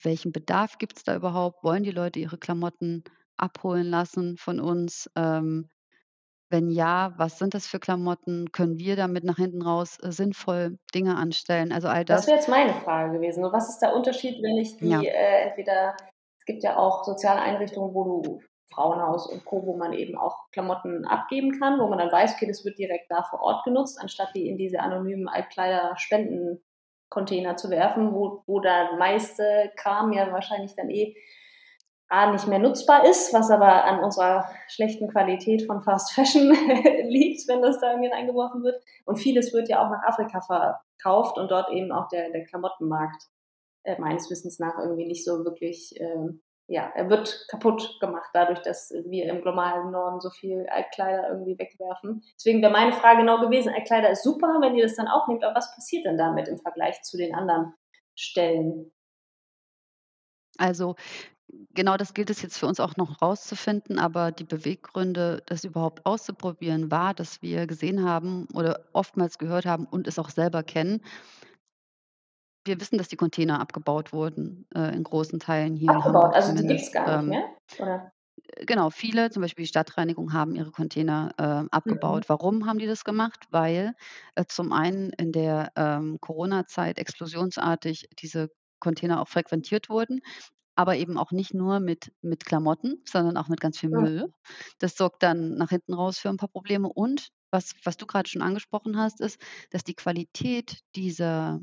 [0.04, 1.64] welchen Bedarf gibt's da überhaupt?
[1.64, 3.04] Wollen die Leute ihre Klamotten
[3.38, 5.10] abholen lassen von uns?
[5.16, 5.68] Ähm,
[6.50, 8.52] wenn ja, was sind das für Klamotten?
[8.52, 11.72] Können wir damit nach hinten raus, äh, sinnvoll Dinge anstellen?
[11.72, 12.28] Also, all Das das.
[12.28, 13.44] wäre jetzt meine Frage gewesen.
[13.52, 15.00] Was ist der Unterschied, wenn ich Ja.
[15.02, 15.96] die, äh, entweder
[16.40, 18.40] es gibt ja auch soziale Einrichtungen, wo du
[18.74, 22.48] Frauenhaus und Co., wo man eben auch Klamotten abgeben kann, wo man dann weiß, okay,
[22.48, 28.14] das wird direkt da vor Ort genutzt, anstatt die in diese anonymen Altkleider-Spenden-Container zu werfen,
[28.14, 31.16] wo wo der meiste Kram ja wahrscheinlich dann eh
[32.10, 36.50] A nicht mehr nutzbar ist, was aber an unserer schlechten Qualität von Fast Fashion
[37.08, 38.84] liegt, wenn das da irgendwie reingeworfen wird.
[39.06, 43.24] Und vieles wird ja auch nach Afrika verkauft und dort eben auch der der Klamottenmarkt,
[43.84, 48.62] äh, meines Wissens nach irgendwie nicht so wirklich, ähm ja, er wird kaputt gemacht dadurch,
[48.62, 52.24] dass wir im globalen Norden so viel Altkleider irgendwie wegwerfen.
[52.36, 55.44] Deswegen wäre meine Frage genau gewesen, Altkleider ist super, wenn ihr das dann auch nehmt,
[55.44, 57.74] aber was passiert denn damit im Vergleich zu den anderen
[58.16, 58.92] Stellen?
[60.60, 60.96] Also,
[61.74, 66.06] genau das gilt es jetzt für uns auch noch rauszufinden, aber die Beweggründe, das überhaupt
[66.06, 71.02] auszuprobieren, war, dass wir gesehen haben oder oftmals gehört haben und es auch selber kennen
[72.66, 76.36] wir wissen, dass die Container abgebaut wurden, äh, in großen Teilen hier in Abgebaut, Hamburg
[76.36, 76.94] also die gibt's zumindest.
[76.94, 77.44] gar nicht Ähm, mehr,
[77.78, 78.12] oder?
[78.56, 81.96] äh, genau, viele, zum Beispiel die Stadtreinigung, haben ihre Container, äh, Mhm.
[81.96, 82.30] abgebaut.
[82.30, 83.46] Warum haben die das gemacht?
[83.52, 83.96] Weil,
[84.36, 90.22] äh, zum einen in der, ähm, Corona-Zeit explosionsartig diese Container auch frequentiert wurden,
[90.76, 93.90] aber eben auch nicht nur mit mit Klamotten, sondern auch mit ganz viel.
[93.90, 94.34] Müll.
[94.80, 98.30] Das sorgt dann nach hinten raus für 'n paar Probleme und was was du grad
[98.30, 99.40] schon angesprochen hast, ist,
[99.72, 101.62] dass die Qualität dieser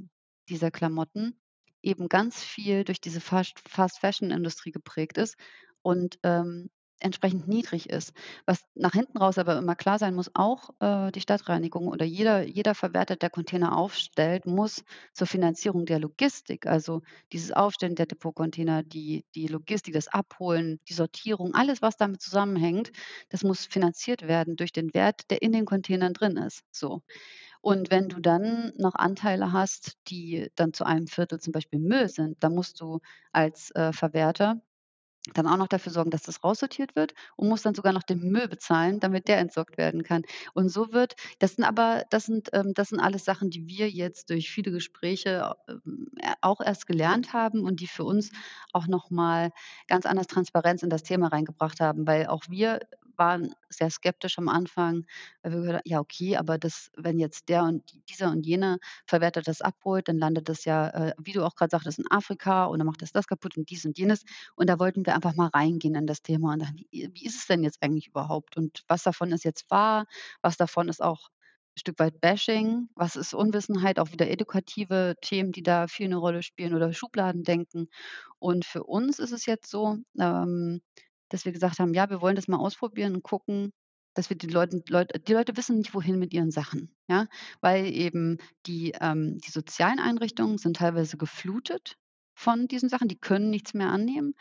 [0.48, 1.40] dieser Klamotten
[1.82, 5.36] eben ganz viel durch diese Fast-Fashion-Industrie geprägt ist
[5.82, 6.70] und, ähm,
[7.00, 8.12] entsprechend niedrig ist.
[8.46, 12.42] Was nach hinten raus aber immer klar sein muss, auch, äh, die Stadtreinigung oder jeder
[12.42, 14.82] jeder Verwerter, der Container aufstellt, muss
[15.12, 20.94] zur Finanzierung der Logistik, also dieses Aufstellen der Depotcontainer, die die Logistik, das Abholen, die
[20.94, 22.90] Sortierung, alles, was damit zusammenhängt,
[23.28, 27.02] das muss finanziert werden durch den Wert, der in den Containern drin ist, so.
[27.60, 32.08] Und wenn du dann noch Anteile hast, die dann zu einem Viertel zum Beispiel Müll
[32.08, 33.00] sind, dann musst du
[33.32, 34.60] als, äh, Verwerter
[35.34, 38.20] dann auch noch dafür sorgen, dass das raussortiert wird und musst dann sogar noch den
[38.20, 40.22] Müll bezahlen, damit der entsorgt werden kann.
[40.54, 43.90] Und so wird das sind aber das sind ähm, das sind alles Sachen, die wir
[43.90, 48.30] jetzt durch viele Gespräche, ähm, äh, auch erst gelernt haben und die für uns
[48.72, 49.50] auch noch mal
[49.88, 52.80] ganz anders Transparenz in das Thema reingebracht haben, weil auch wir
[53.18, 55.04] waren sehr skeptisch am Anfang,
[55.42, 58.78] weil wir gehört ha ja, okay, aber das wenn jetzt der und dieser und jener
[59.06, 62.66] Verwerter das abholt, dann landet das ja, äh, wie du auch grad sagtest, in Afrika
[62.66, 64.24] und dann macht das das kaputt und dies und jenes.
[64.56, 67.46] Und da wollten wir einfach mal reingehen in das Thema und dann: „Wie ist es
[67.46, 70.06] denn jetzt eigentlich überhaupt und was davon ist jetzt wahr?
[70.42, 71.28] Was davon ist auch
[71.78, 72.88] Stück weit Bashing?
[72.94, 77.88] Was ist Unwissenheit?“ Auch wieder edukative Themen, die da viel 'ne Rolle spielen oder Schubladendenken.
[78.38, 80.80] Und für uns ist es jetzt so, ähm,
[81.28, 83.72] dass wir gesagt haben: „Ja, wir wollen das mal ausprobieren und gucken,
[84.14, 87.26] dass wir die Leuten Leut die Leute wissen nicht, wohin mit ihren Sachen“, ja?
[87.60, 91.96] Weil eben die ähm, die sozialen Einrichtungen sind teilweise geflutet
[92.34, 93.08] von diesen Sachen.
[93.08, 94.34] Die können nichts mehr annehmen.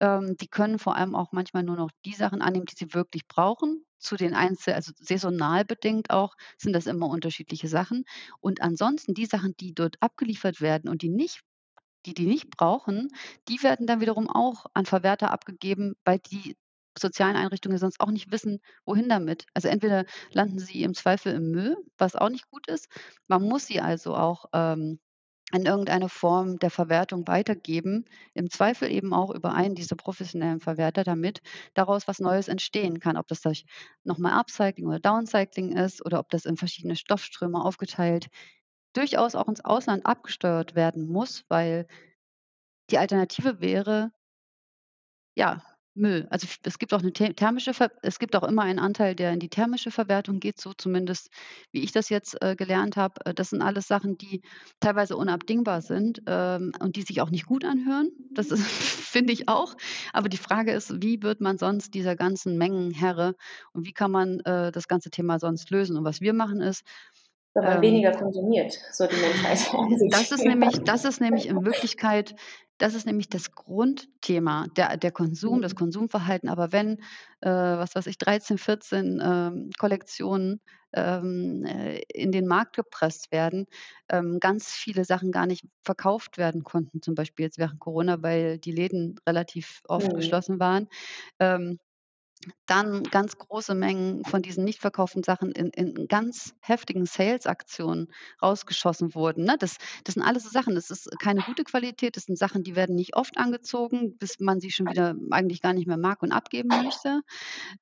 [0.00, 3.26] Ähm, die können vor allem auch manchmal nur noch die Sachen annehmen, die sie wirklich
[3.28, 3.84] brauchen.
[3.98, 8.04] Zu den einzel also saisonal bedingt auch sind das immer unterschiedliche Sachen.
[8.40, 11.42] Und ansonsten die Sachen, die dort abgeliefert werden und die nicht
[12.06, 13.08] die die nicht brauchen,
[13.48, 16.56] die werden dann wiederum auch an Verwerter abgegeben, weil die
[16.98, 19.46] sozialen Einrichtungen sonst auch nicht wissen, wohin damit.
[19.54, 22.88] Also entweder landen sie im Zweifel im Müll, was auch nicht gut ist.
[23.28, 24.98] Man muss sie also auch ähm,
[25.52, 31.04] in irgendeine Form der Verwertung weitergeben, im Zweifel eben auch über einen dieser professionellen Verwerter,
[31.04, 31.40] damit
[31.74, 33.16] daraus was Neues entstehen kann.
[33.18, 33.64] Ob das durch
[34.04, 38.28] nochmal Upcycling oder Downcycling ist oder ob das in verschiedene Stoffströme aufgeteilt
[38.92, 41.86] durchaus auch ins Ausland abgesteuert werden muss, weil
[42.90, 44.12] die Alternative wäre,
[45.34, 45.62] ja,
[45.94, 46.26] Müll.
[46.30, 49.40] Also es gibt auch eine thermische Ver es gibt auch immer einen Anteil, der in
[49.40, 51.28] die thermische Verwertung geht, so zumindest
[51.70, 53.26] wie ich das jetzt, äh, gelernt habe.
[53.26, 54.40] Äh, das sind alles Sachen, die
[54.80, 58.10] teilweise unabdingbar sind, ähm, und die sich auch nicht gut anhören.
[58.30, 58.48] Das
[59.12, 59.74] finde ich auch.
[60.14, 63.34] Aber die Frage ist, wie wird man sonst dieser ganzen Mengen Herr
[63.72, 65.98] und wie kann man, äh, das ganze Thema sonst lösen?
[65.98, 66.84] Und was wir machen ist
[67.54, 69.58] wenn man ähm, weniger konsumiert, so die Menschheit.
[70.10, 72.34] Das ist nämlich das ist nämlich in Wirklichkeit
[72.78, 75.76] das ist nämlich das Grundthema, der der Konsum, das mhm.
[75.76, 76.48] Konsumverhalten.
[76.48, 76.98] Aber wenn,
[77.40, 80.60] äh, was weiß ich, 13, 14, ähm, Kollektionen,
[80.92, 83.66] ähm, äh, in den Markt gepresst werden,
[84.08, 88.58] ähm, ganz viele Sachen gar nicht verkauft werden konnten, zum Beispiel jetzt während Corona, weil
[88.58, 90.16] die Läden relativ oft Mhm.
[90.16, 90.88] geschlossen waren,
[91.38, 91.78] ähm
[92.66, 98.08] dann ganz große Mengen von diesen nicht verkauften Sachen in in ganz heftigen Sales-Aktionen
[98.42, 99.56] rausgeschossen wurden, ne?
[99.58, 100.74] Das das sind alles so Sachen.
[100.74, 102.16] Das ist keine gute Qualität.
[102.16, 105.72] Das sind Sachen, die werden nicht oft angezogen, bis man sie schon wieder eigentlich gar
[105.74, 107.22] nicht mehr mag und abgeben möchte.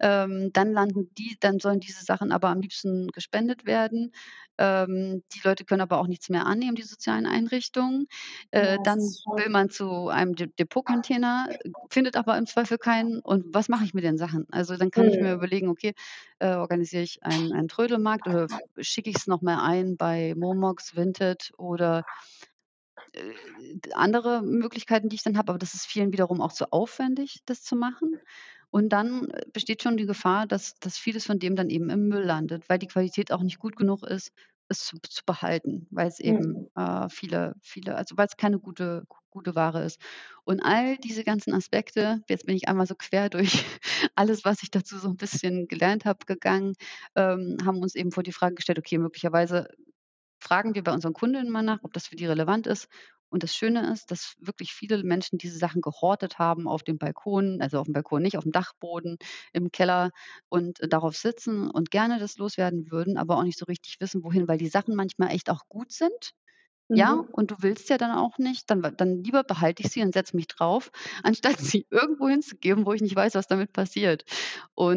[0.01, 4.13] Ähm, dann landen die dann sollen diese Sachen aber am liebsten gespendet werden.
[4.59, 8.07] Ähm, die Leute können aber auch nichts mehr annehmen, die sozialen Einrichtungen.
[8.51, 11.49] Äh, dann will man zu einem De Depotcontainer,
[11.91, 13.21] findet aber im Zweifel keinen.
[13.21, 14.47] Und was mache ich mit den Sachen?
[14.53, 15.35] Also, dann kann ich mir Mhm.
[15.35, 15.95] überlegen, okay,
[16.39, 18.49] äh, organisiere ich einen einen Trödelmarkt oder
[18.81, 22.05] schicke ich es noch mal ein bei Momox, Vinted oder
[23.13, 23.33] äh,
[23.95, 27.63] andere Möglichkeiten, die ich dann habe, aber das ist vielen wiederum auch zu aufwendig, das
[27.63, 28.21] zu machen.
[28.71, 32.09] Und dann äh, besteht schon die Gefahr, dass dass vieles von dem dann eben im
[32.09, 34.33] Müll landet, weil die Qualität auch nicht gut genug ist,
[34.71, 39.05] es zu zu behalten, weil es eben, äh, viele viele also, weil es keine gute
[39.31, 40.01] gute Ware ist.
[40.45, 43.65] Und all diese ganzen Aspekte jetzt bin ich einmal so quer durch
[44.17, 46.75] alles, was ich dazu so ein bisschen gelernt habe, gegangen,
[47.17, 49.69] ähm, haben uns eben vor die Frage gestellt: „Okay, möglicherweise
[50.41, 52.89] fragen wir bei unseren Kundinnen mal nach, ob das für die relevant ist.
[53.31, 57.61] Und das Schöne ist, dass wirklich viele Menschen diese Sachen gehortet haben auf dem Balkon,
[57.63, 59.17] also auf dem Balkon nicht, auf dem Dachboden,
[59.53, 60.11] im Keller
[60.49, 64.49] und darauf sitzen und gerne das loswerden würden, aber auch nicht so richtig wissen, wohin,
[64.49, 66.33] weil die Sachen manchmal echt auch gut sind
[66.93, 67.33] ja, Mhm.
[67.33, 70.37] und du willst ja dann auch nicht, dann dann lieber behalte ich sie und setze
[70.37, 70.91] mich drauf,
[71.25, 74.25] anstatt sie irgendwo hinzugeben, wo ich nicht weiß, was damit passiert.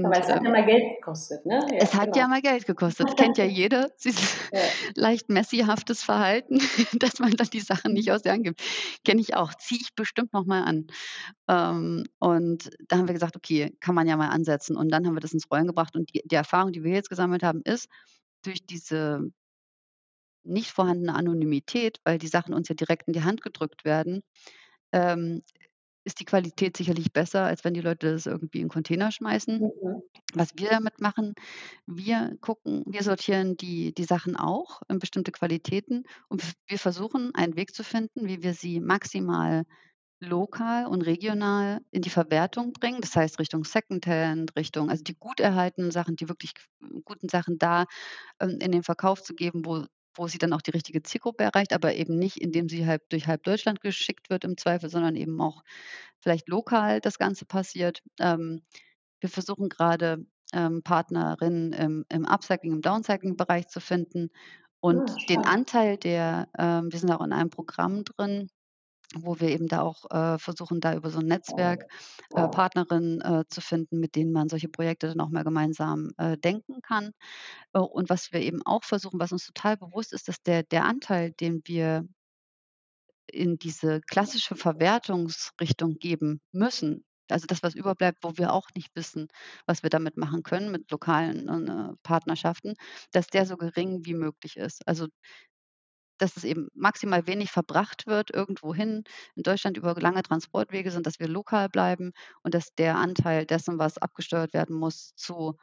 [0.01, 1.59] Aber Und, es hat ja ähm, mal Geld gekostet, ne?
[1.73, 2.27] Ja, es hat ja genau.
[2.27, 3.15] mal Geld gekostet.
[3.17, 4.77] Kennt ja jeder, dieses Ja.
[4.95, 6.59] leicht messihaftes Verhalten,
[6.99, 8.13] dass man dann die Sachen nicht Mhm.
[8.13, 8.61] aus der Hand gibt.
[9.05, 10.87] Kenne ich auch, ziehe ich bestimmt noch mal an.
[11.49, 15.15] Ähm, und da haben wir gesagt: „Okay, kann man ja mal ansetzen.“ Und dann haben
[15.15, 17.89] wir das ins Rollen gebracht und die die Erfahrung, die wir jetzt gesammelt haben, ist,
[18.43, 19.21] durch diese
[20.43, 24.21] nicht vorhandene Anonymität, weil die Sachen uns ja direkt in die Hand gedrückt werden,
[24.91, 25.43] ähm,
[26.05, 29.59] ist die Qualität sicherlich besser, als wenn die Leute das irgendwie in Container schmeißen.
[29.59, 30.01] Mhm.
[30.33, 31.33] Was wir damit machen,
[31.85, 37.55] wir gucken wir sortieren die die Sachen auch in bestimmte Qualitäten und wir versuchen, einen
[37.55, 39.63] Weg zu finden, wie wir sie maximal
[40.19, 43.01] lokal und regional in die Verwertung bringen.
[43.01, 46.53] Das heißt Richtung Secondhand, Richtung also die gut erhaltenen Sachen, die wirklich
[47.03, 47.85] guten Sachen da,
[48.39, 49.85] ähm, in den Verkauf zu geben, wo
[50.15, 53.27] wo sie dann auch die richtige Zielgruppe erreicht, aber eben nicht, indem sie halb durch
[53.27, 55.63] halb Deutschland geschickt wird im Zweifel, sondern eben auch
[56.19, 58.01] vielleicht lokal das Ganze passiert.
[58.19, 58.61] Ähm,
[59.19, 64.29] wir versuchen gerade ähm, Partnerinnen im im Upcycling, im Downcycling-Bereich zu finden
[64.81, 65.45] und Ah, den.
[65.45, 68.49] Anteil der ähm, wir sind auch in einem Programm drin,
[69.17, 71.85] wo wir eben da auch, äh, versuchen, da über so 'n Netzwerk,
[72.35, 76.37] äh, Partnerinnen, äh, zu finden, mit denen man solche Projekte dann auch mal gemeinsam, äh,
[76.37, 77.11] denken kann.
[77.73, 80.85] Äh, und was wir eben auch versuchen, was uns total bewusst ist, dass der der
[80.85, 82.07] Anteil, den wir
[83.27, 89.27] in diese klassische Verwertungsrichtung geben müssen, also das, was überbleibt, wo wir auch nicht wissen,
[89.65, 92.73] was wir damit machen können mit lokalen, äh, Partnerschaften,
[93.11, 94.85] dass der so gering wie möglich ist.
[94.87, 95.07] Also
[96.23, 99.03] dass es eben maximal wenig verbracht wird irgendwohin
[99.35, 102.13] in Deutschland über lange Transportwege sind, dass wir lokal bleiben
[102.43, 105.57] und dass der Anteil dessen, was abgesteuert werden muss, zu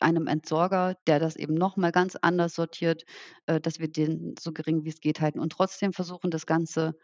[0.00, 3.02] einem Entsorger, der das eben noch mal ganz anders sortiert,
[3.46, 6.96] äh, dass wir den so gering wie es geht halten und trotzdem versuchen, das Ganze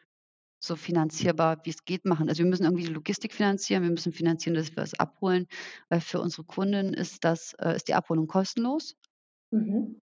[0.60, 2.28] so finanzierbar wie es geht machen.
[2.28, 5.46] Also, wir müssen irgendwie die Logistik finanzieren, wir müssen finanzieren, dass wir es abholen,
[5.88, 8.94] weil für unsere Kunden ist das äh, ist die Abholung kostenlos.
[9.50, 10.00] Mhm.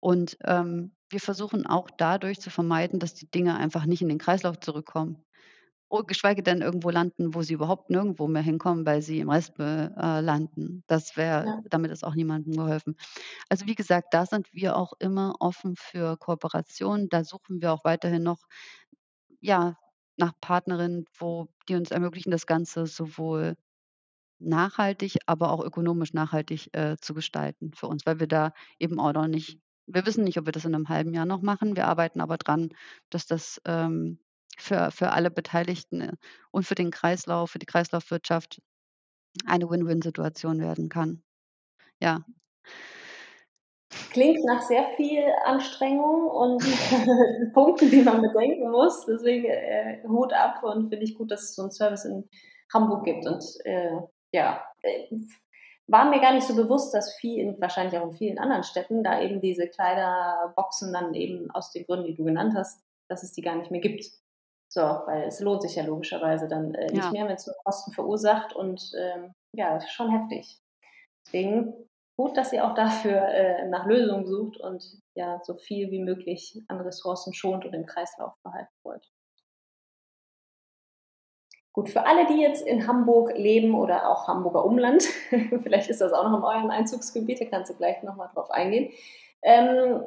[0.00, 4.18] Und, ähm, wir versuchen auch dadurch zu vermeiden, dass die Dinge einfach nicht in den
[4.18, 5.24] Kreislauf zurückkommen.
[5.88, 9.92] oh, geschweige denn irgendwo landen, wo sie überhaupt nirgendwo mehr hinkommen, weil sie im Restmüll,
[9.96, 10.84] äh, landen.
[10.86, 11.60] Das wäre Ja.
[11.64, 12.96] damit ist auch niemandem geholfen.
[13.48, 17.08] Also, wie gesagt, da sind wir auch immer offen für Kooperation.
[17.10, 18.40] Da suchen wir auch weiterhin noch,
[19.40, 19.76] ja,
[20.16, 23.56] nach Partnerinnen, wo die uns ermöglichen, das Ganze sowohl
[24.40, 29.12] nachhaltig, aber auch ökonomisch nachhaltig, äh, zu gestalten für uns, weil wir da eben auch
[29.14, 29.60] noch nicht
[29.92, 31.76] wir wissen nicht, ob wir das in 'nem halben Jahr noch machen.
[31.76, 32.70] Wir arbeiten aber dran,
[33.10, 34.18] dass das, ähm,
[34.58, 36.12] für für alle Beteiligten, äh,
[36.50, 38.60] und für den Kreislauf für die Kreislaufwirtschaft
[39.46, 41.22] eine Win-Win-Situation werden kann.
[42.00, 42.24] Ja.
[44.12, 46.62] Klingt nach sehr viel Anstrengung und
[47.54, 49.06] Punkten, die man bedenken muss.
[49.06, 52.28] Deswegen, äh, Hut ab und finde ich gut, dass es so 'n Service in
[52.72, 53.98] Hamburg gibt und, äh,
[54.32, 55.06] ja, äh,
[55.90, 59.02] war mir gar nicht so bewusst, dass viel in wahrscheinlich auch in vielen anderen Städten
[59.02, 63.32] da eben diese Kleiderboxen dann eben aus den Gründen, die du genannt hast, dass es
[63.32, 64.04] die gar nicht mehr gibt.
[64.72, 67.10] So, weil es lohnt sich ja logischerweise dann, äh, nicht Ja.
[67.10, 70.60] mehr, wenn's nur Kosten verursacht und, ähm, ja, ist schon heftig.
[71.26, 71.74] Deswegen
[72.16, 76.62] gut, dass ihr auch dafür, äh, nach Lösungen sucht und ja, so viel wie möglich
[76.68, 79.10] an Ressourcen schont und im Kreislauf behalten wollt.
[81.72, 85.04] Gut, für alle, die jetzt in Hamburg leben oder auch Hamburger Umland,
[85.62, 88.50] vielleicht ist das auch noch in eurem Einzugsgebiet, da kannst du gleich noch mal drauf
[88.50, 88.92] eingehen.
[89.42, 90.02] Ähm,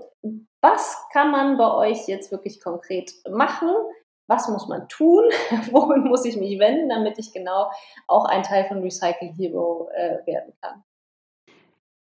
[0.62, 3.70] was kann man bei euch jetzt wirklich konkret machen?
[4.28, 5.24] Was muss man tun?
[5.72, 7.72] Wohin muss ich mich wenden, damit ich genau
[8.08, 10.84] auch ein Teil von Recycle Hero, äh, werden kann?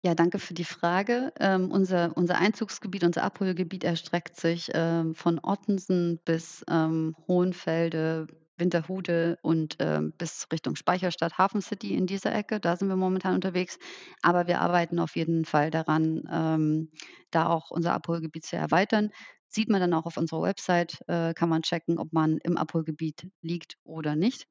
[0.05, 1.33] Ja, danke für die Frage.
[1.41, 8.29] Ähm, unser unser Einzugsgebiet, unser Abholgebiet erstreckt sich, ähm, von Ottensen bis, ähm, Hohenfelde,
[8.59, 12.61] Winterhude und, ähm, bis Richtung Speicherstadt, Hafen City in dieser Ecke.
[12.61, 13.79] Da sind wir momentan unterwegs.
[14.23, 16.91] Aber wir arbeiten auf jeden Fall daran, ähm,
[17.31, 19.11] da auch unser Abholgebiet zu erweitern.
[19.49, 23.29] Sieht man dann auch auf unserer Website, äh, kann man checken, ob man im Abholgebiet
[23.43, 24.47] liegt oder nicht.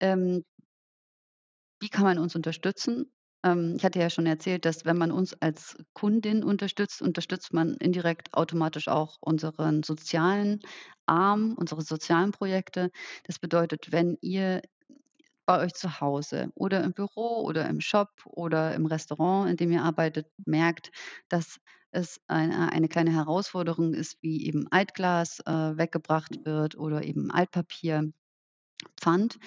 [0.00, 0.44] Ähm
[1.80, 3.10] wie kann man uns unterstützen?
[3.44, 7.74] Ähm, ich hatte ja schon erzählt, dass wenn man uns als Kundin unterstützt, unterstützt man
[7.76, 10.60] indirekt automatisch auch unseren sozialen
[11.06, 12.90] Arm, unsere sozialen Projekte.
[13.24, 14.62] Das bedeutet, wenn ihr
[15.46, 19.72] bei euch zu Hause oder im Büro oder im Shop oder im Restaurant, in dem
[19.72, 20.90] ihr arbeitet, merkt,
[21.28, 21.58] dass
[21.90, 28.12] es eine eine kleine Herausforderung ist, wie eben Altglas, äh, weggebracht wird oder eben Altpapier,
[29.00, 29.38] Pfand,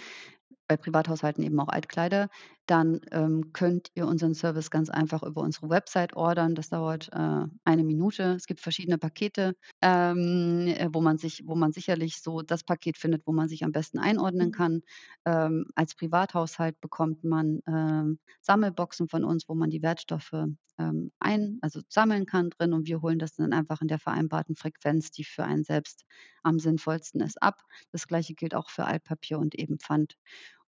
[0.71, 2.29] bei Privathaushalten eben auch Altkleider,
[2.65, 6.55] dann, ähm, könnt ihr unseren Service ganz einfach über unsere Website ordern.
[6.55, 8.23] Das dauert, äh, eine Minute.
[8.37, 12.97] Es gibt verschiedene Pakete, ähm, äh, wo man sich wo man sicherlich so das Paket
[12.97, 14.51] findet, wo man sich am besten einordnen Mhm.
[14.51, 14.81] kann.
[15.25, 20.33] Ähm, als Privathaushalt bekommt man, ähm, Sammelboxen von uns, wo man die Wertstoffe,
[20.77, 24.55] ähm, ein also sammeln kann drin und wir holen das dann einfach in der vereinbarten
[24.55, 26.05] Frequenz, die für einen selbst
[26.43, 27.61] am sinnvollsten ist, ab.
[27.91, 30.15] Das Gleiche gilt auch für Altpapier und eben Pfand.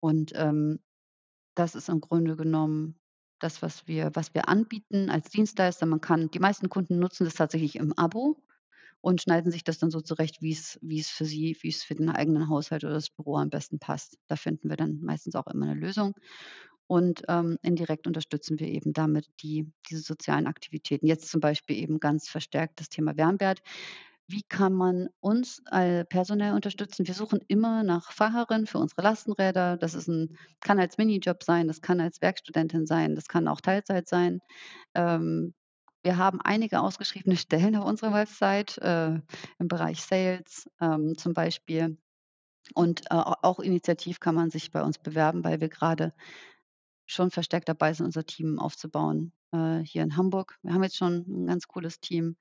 [0.04, 0.80] Und, ähm,
[1.56, 3.00] das ist im Grunde genommen
[3.40, 5.86] das, was wir was wir anbieten als Dienstleister.
[5.88, 8.44] Man kann die meisten Kunden nutzen das tatsächlich im Abo
[9.02, 12.50] und schneiden sich das dann so zurecht, wie's wie's für sie wie's für den eigenen
[12.50, 14.18] Haushalt oder das Büro am besten passt.
[14.28, 16.14] Da finden wir dann meistens auch immer 'ne Lösung.
[16.88, 21.08] Und, ähm, indirekt unterstützen wir eben damit die diese sozialen Aktivitäten.
[21.08, 23.62] Jetzt zum Beispiel eben ganz verstärkt das Thema Wärmebad.
[24.30, 27.08] Wie kann man uns, äh, personell unterstützen?
[27.08, 29.78] Wir suchen immer nach Fahrerinnen für unsere Lastenräder.
[29.78, 33.62] Das ist 'n kann als Minijob sein, das kann als Werkstudentin sein, das kann auch
[33.62, 34.42] Teilzeit sein.
[34.96, 35.54] Ähm,
[36.04, 37.38] wir haben einige ausgeschriebene
[37.74, 39.16] Stellen auf unserer Website, äh,
[39.60, 41.98] im Bereich Sales, ähm, zum Beispiel.
[42.76, 46.14] Und, äh, auch initiativ kann man sich bei uns bewerben, weil wir grade
[47.08, 50.58] schon verstärkt dabei sind, unser Team aufzubauen, äh, hier in Hamburg.
[50.64, 52.36] Wir haben jetzt schon 'n ganz cooles Team,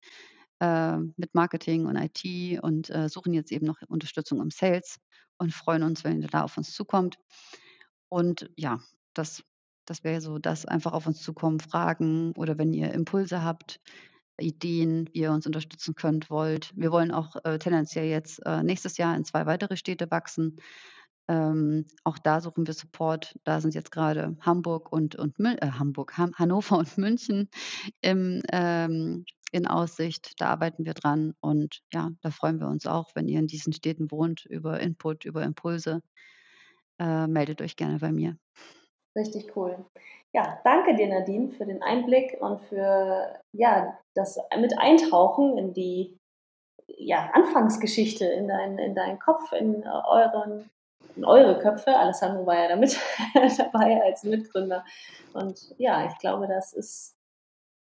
[0.60, 4.98] äh, mit Marketing und IT und, äh, suchen jetzt eben noch Unterstützung im Sales
[5.38, 7.16] und freuen uns, wenn ihr da auf uns zukommt.
[8.08, 8.80] Und ja,
[9.14, 9.42] das
[9.88, 13.78] das wäre so das, einfach auf uns zukommen, fragen oder wenn ihr Impulse habt,
[14.40, 16.72] Ideen, wie ihr uns unterstützen könnt, wollt.
[16.76, 20.56] Wir wollen auch, äh, tendenziell jetzt, äh, nächstes Jahr in 2 weitere Städte wachsen.
[21.28, 23.38] Ähm, auch da suchen wir Support.
[23.44, 27.48] Da sind jetzt grade Hamburg und und äh, Hamburg, Han Hannover und München
[28.00, 30.40] im ähm, in Aussicht.
[30.40, 33.72] Da arbeiten wir dran und ja, da freuen wir uns auch, wenn ihr in diesen
[33.72, 36.02] Städten wohnt, über Input, über Impulse.
[36.98, 38.36] Äh, meldet euch gerne bei mir.
[39.16, 39.84] Richtig cool.
[40.32, 46.18] Ja, danke dir, Nadine, für den Einblick und für, ja, das mit Eintauchen in die,
[46.86, 50.70] ja, Anfangsgeschichte, in deinen in deinen Kopf, in euren
[51.16, 51.96] in eure Köpfe.
[51.96, 52.98] Alessandro war ja da mit
[53.58, 54.84] dabei als Mitgründer.
[55.32, 57.16] Und ja, ich glaube, das ist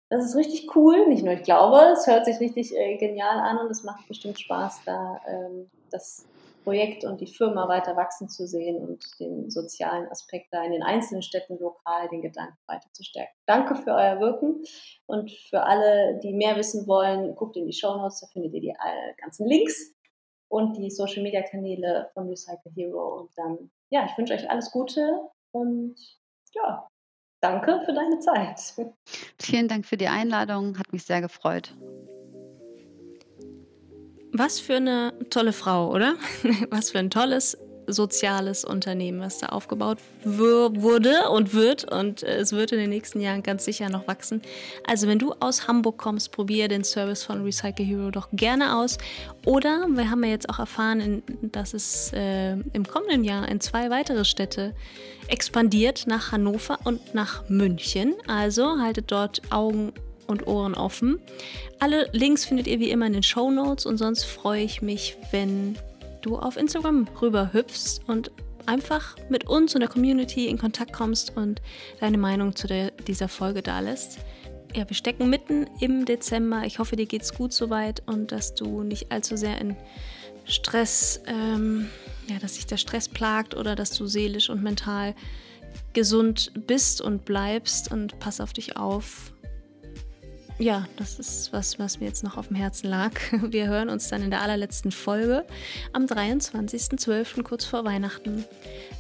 [0.09, 1.09] das ist richtig cool.
[1.09, 4.39] Nicht nur ich glaube, es hört sich richtig, äh, genial an und es macht bestimmt
[4.39, 6.27] Spaß, da, ähm, das
[6.63, 10.83] Projekt und die Firma weiter wachsen zu sehen und den sozialen Aspekt da in den
[10.83, 13.33] einzelnen Städten lokal, den Gedanken weiter zu stärken.
[13.47, 14.65] Danke für euer Wirken
[15.07, 18.61] und für alle, die mehr wissen wollen, guckt in die Show Notes, da findet ihr
[18.61, 18.75] die
[19.17, 19.96] ganzen Links
[20.49, 23.21] und die Social Media Kanäle von Recycle Hero.
[23.21, 25.97] Und dann, ja, ich wünsche euch alles Gute und
[26.55, 26.87] ja,
[27.41, 28.75] danke für deine Zeit.
[29.41, 31.77] Vielen Dank für die Einladung, hat mich sehr gefreut.
[34.33, 36.17] Was für eine tolle Frau, oder?
[36.71, 37.57] Was für ein tolles
[37.87, 41.91] soziales Unternehmen, was da aufgebaut wurde und wird.
[41.91, 44.43] Und äh, es wird in den nächsten Jahren ganz sicher noch wachsen.
[44.87, 48.99] Also wenn du aus Hamburg kommst, probiere den Service von Recycle Hero doch gerne aus.
[49.45, 53.91] Oder wir haben ja jetzt auch erfahren, dass es äh, im kommenden Jahr in zwei
[53.91, 54.75] weitere Städte
[55.29, 58.15] expandiert, nach Hannover und nach München.
[58.27, 59.93] Also haltet dort Augen
[60.27, 61.21] und Ohren offen.
[61.79, 65.17] Alle Links findet ihr wie immer in den Show Notes und sonst freue ich mich,
[65.31, 65.77] wenn
[66.23, 68.31] du auf Instagram rüber hüpfst und
[68.67, 71.63] einfach mit uns und der Community in Kontakt kommst und
[72.01, 74.19] deine Meinung zu der, dieser Folge da lässt.
[74.75, 76.63] Ja, wir stecken mitten im Dezember.
[76.67, 79.77] Ich hoffe, dir geht's gut soweit und dass du nicht allzu sehr in
[80.45, 81.89] Stress, ähm,
[82.29, 85.15] ja, dass sich der Stress plagt oder dass du seelisch und mental
[85.93, 89.33] gesund bist und bleibst und pass auf dich auf
[90.59, 93.13] ja, das ist was, was mir jetzt noch auf dem Herzen lag.
[93.51, 95.45] Wir hören uns dann in der allerletzten Folge
[95.93, 97.43] am 23.12.
[97.43, 98.45] kurz vor Weihnachten.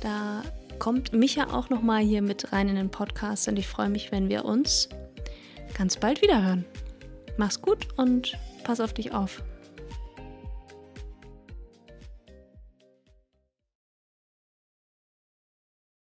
[0.02, 0.42] Da
[0.78, 4.12] kommt Micha auch noch mal hier mit rein in den Podcast und ich freue mich,
[4.12, 4.88] wenn wir uns
[5.76, 6.64] ganz bald wieder hören.
[7.38, 9.42] Mach's gut und pass auf dich auf.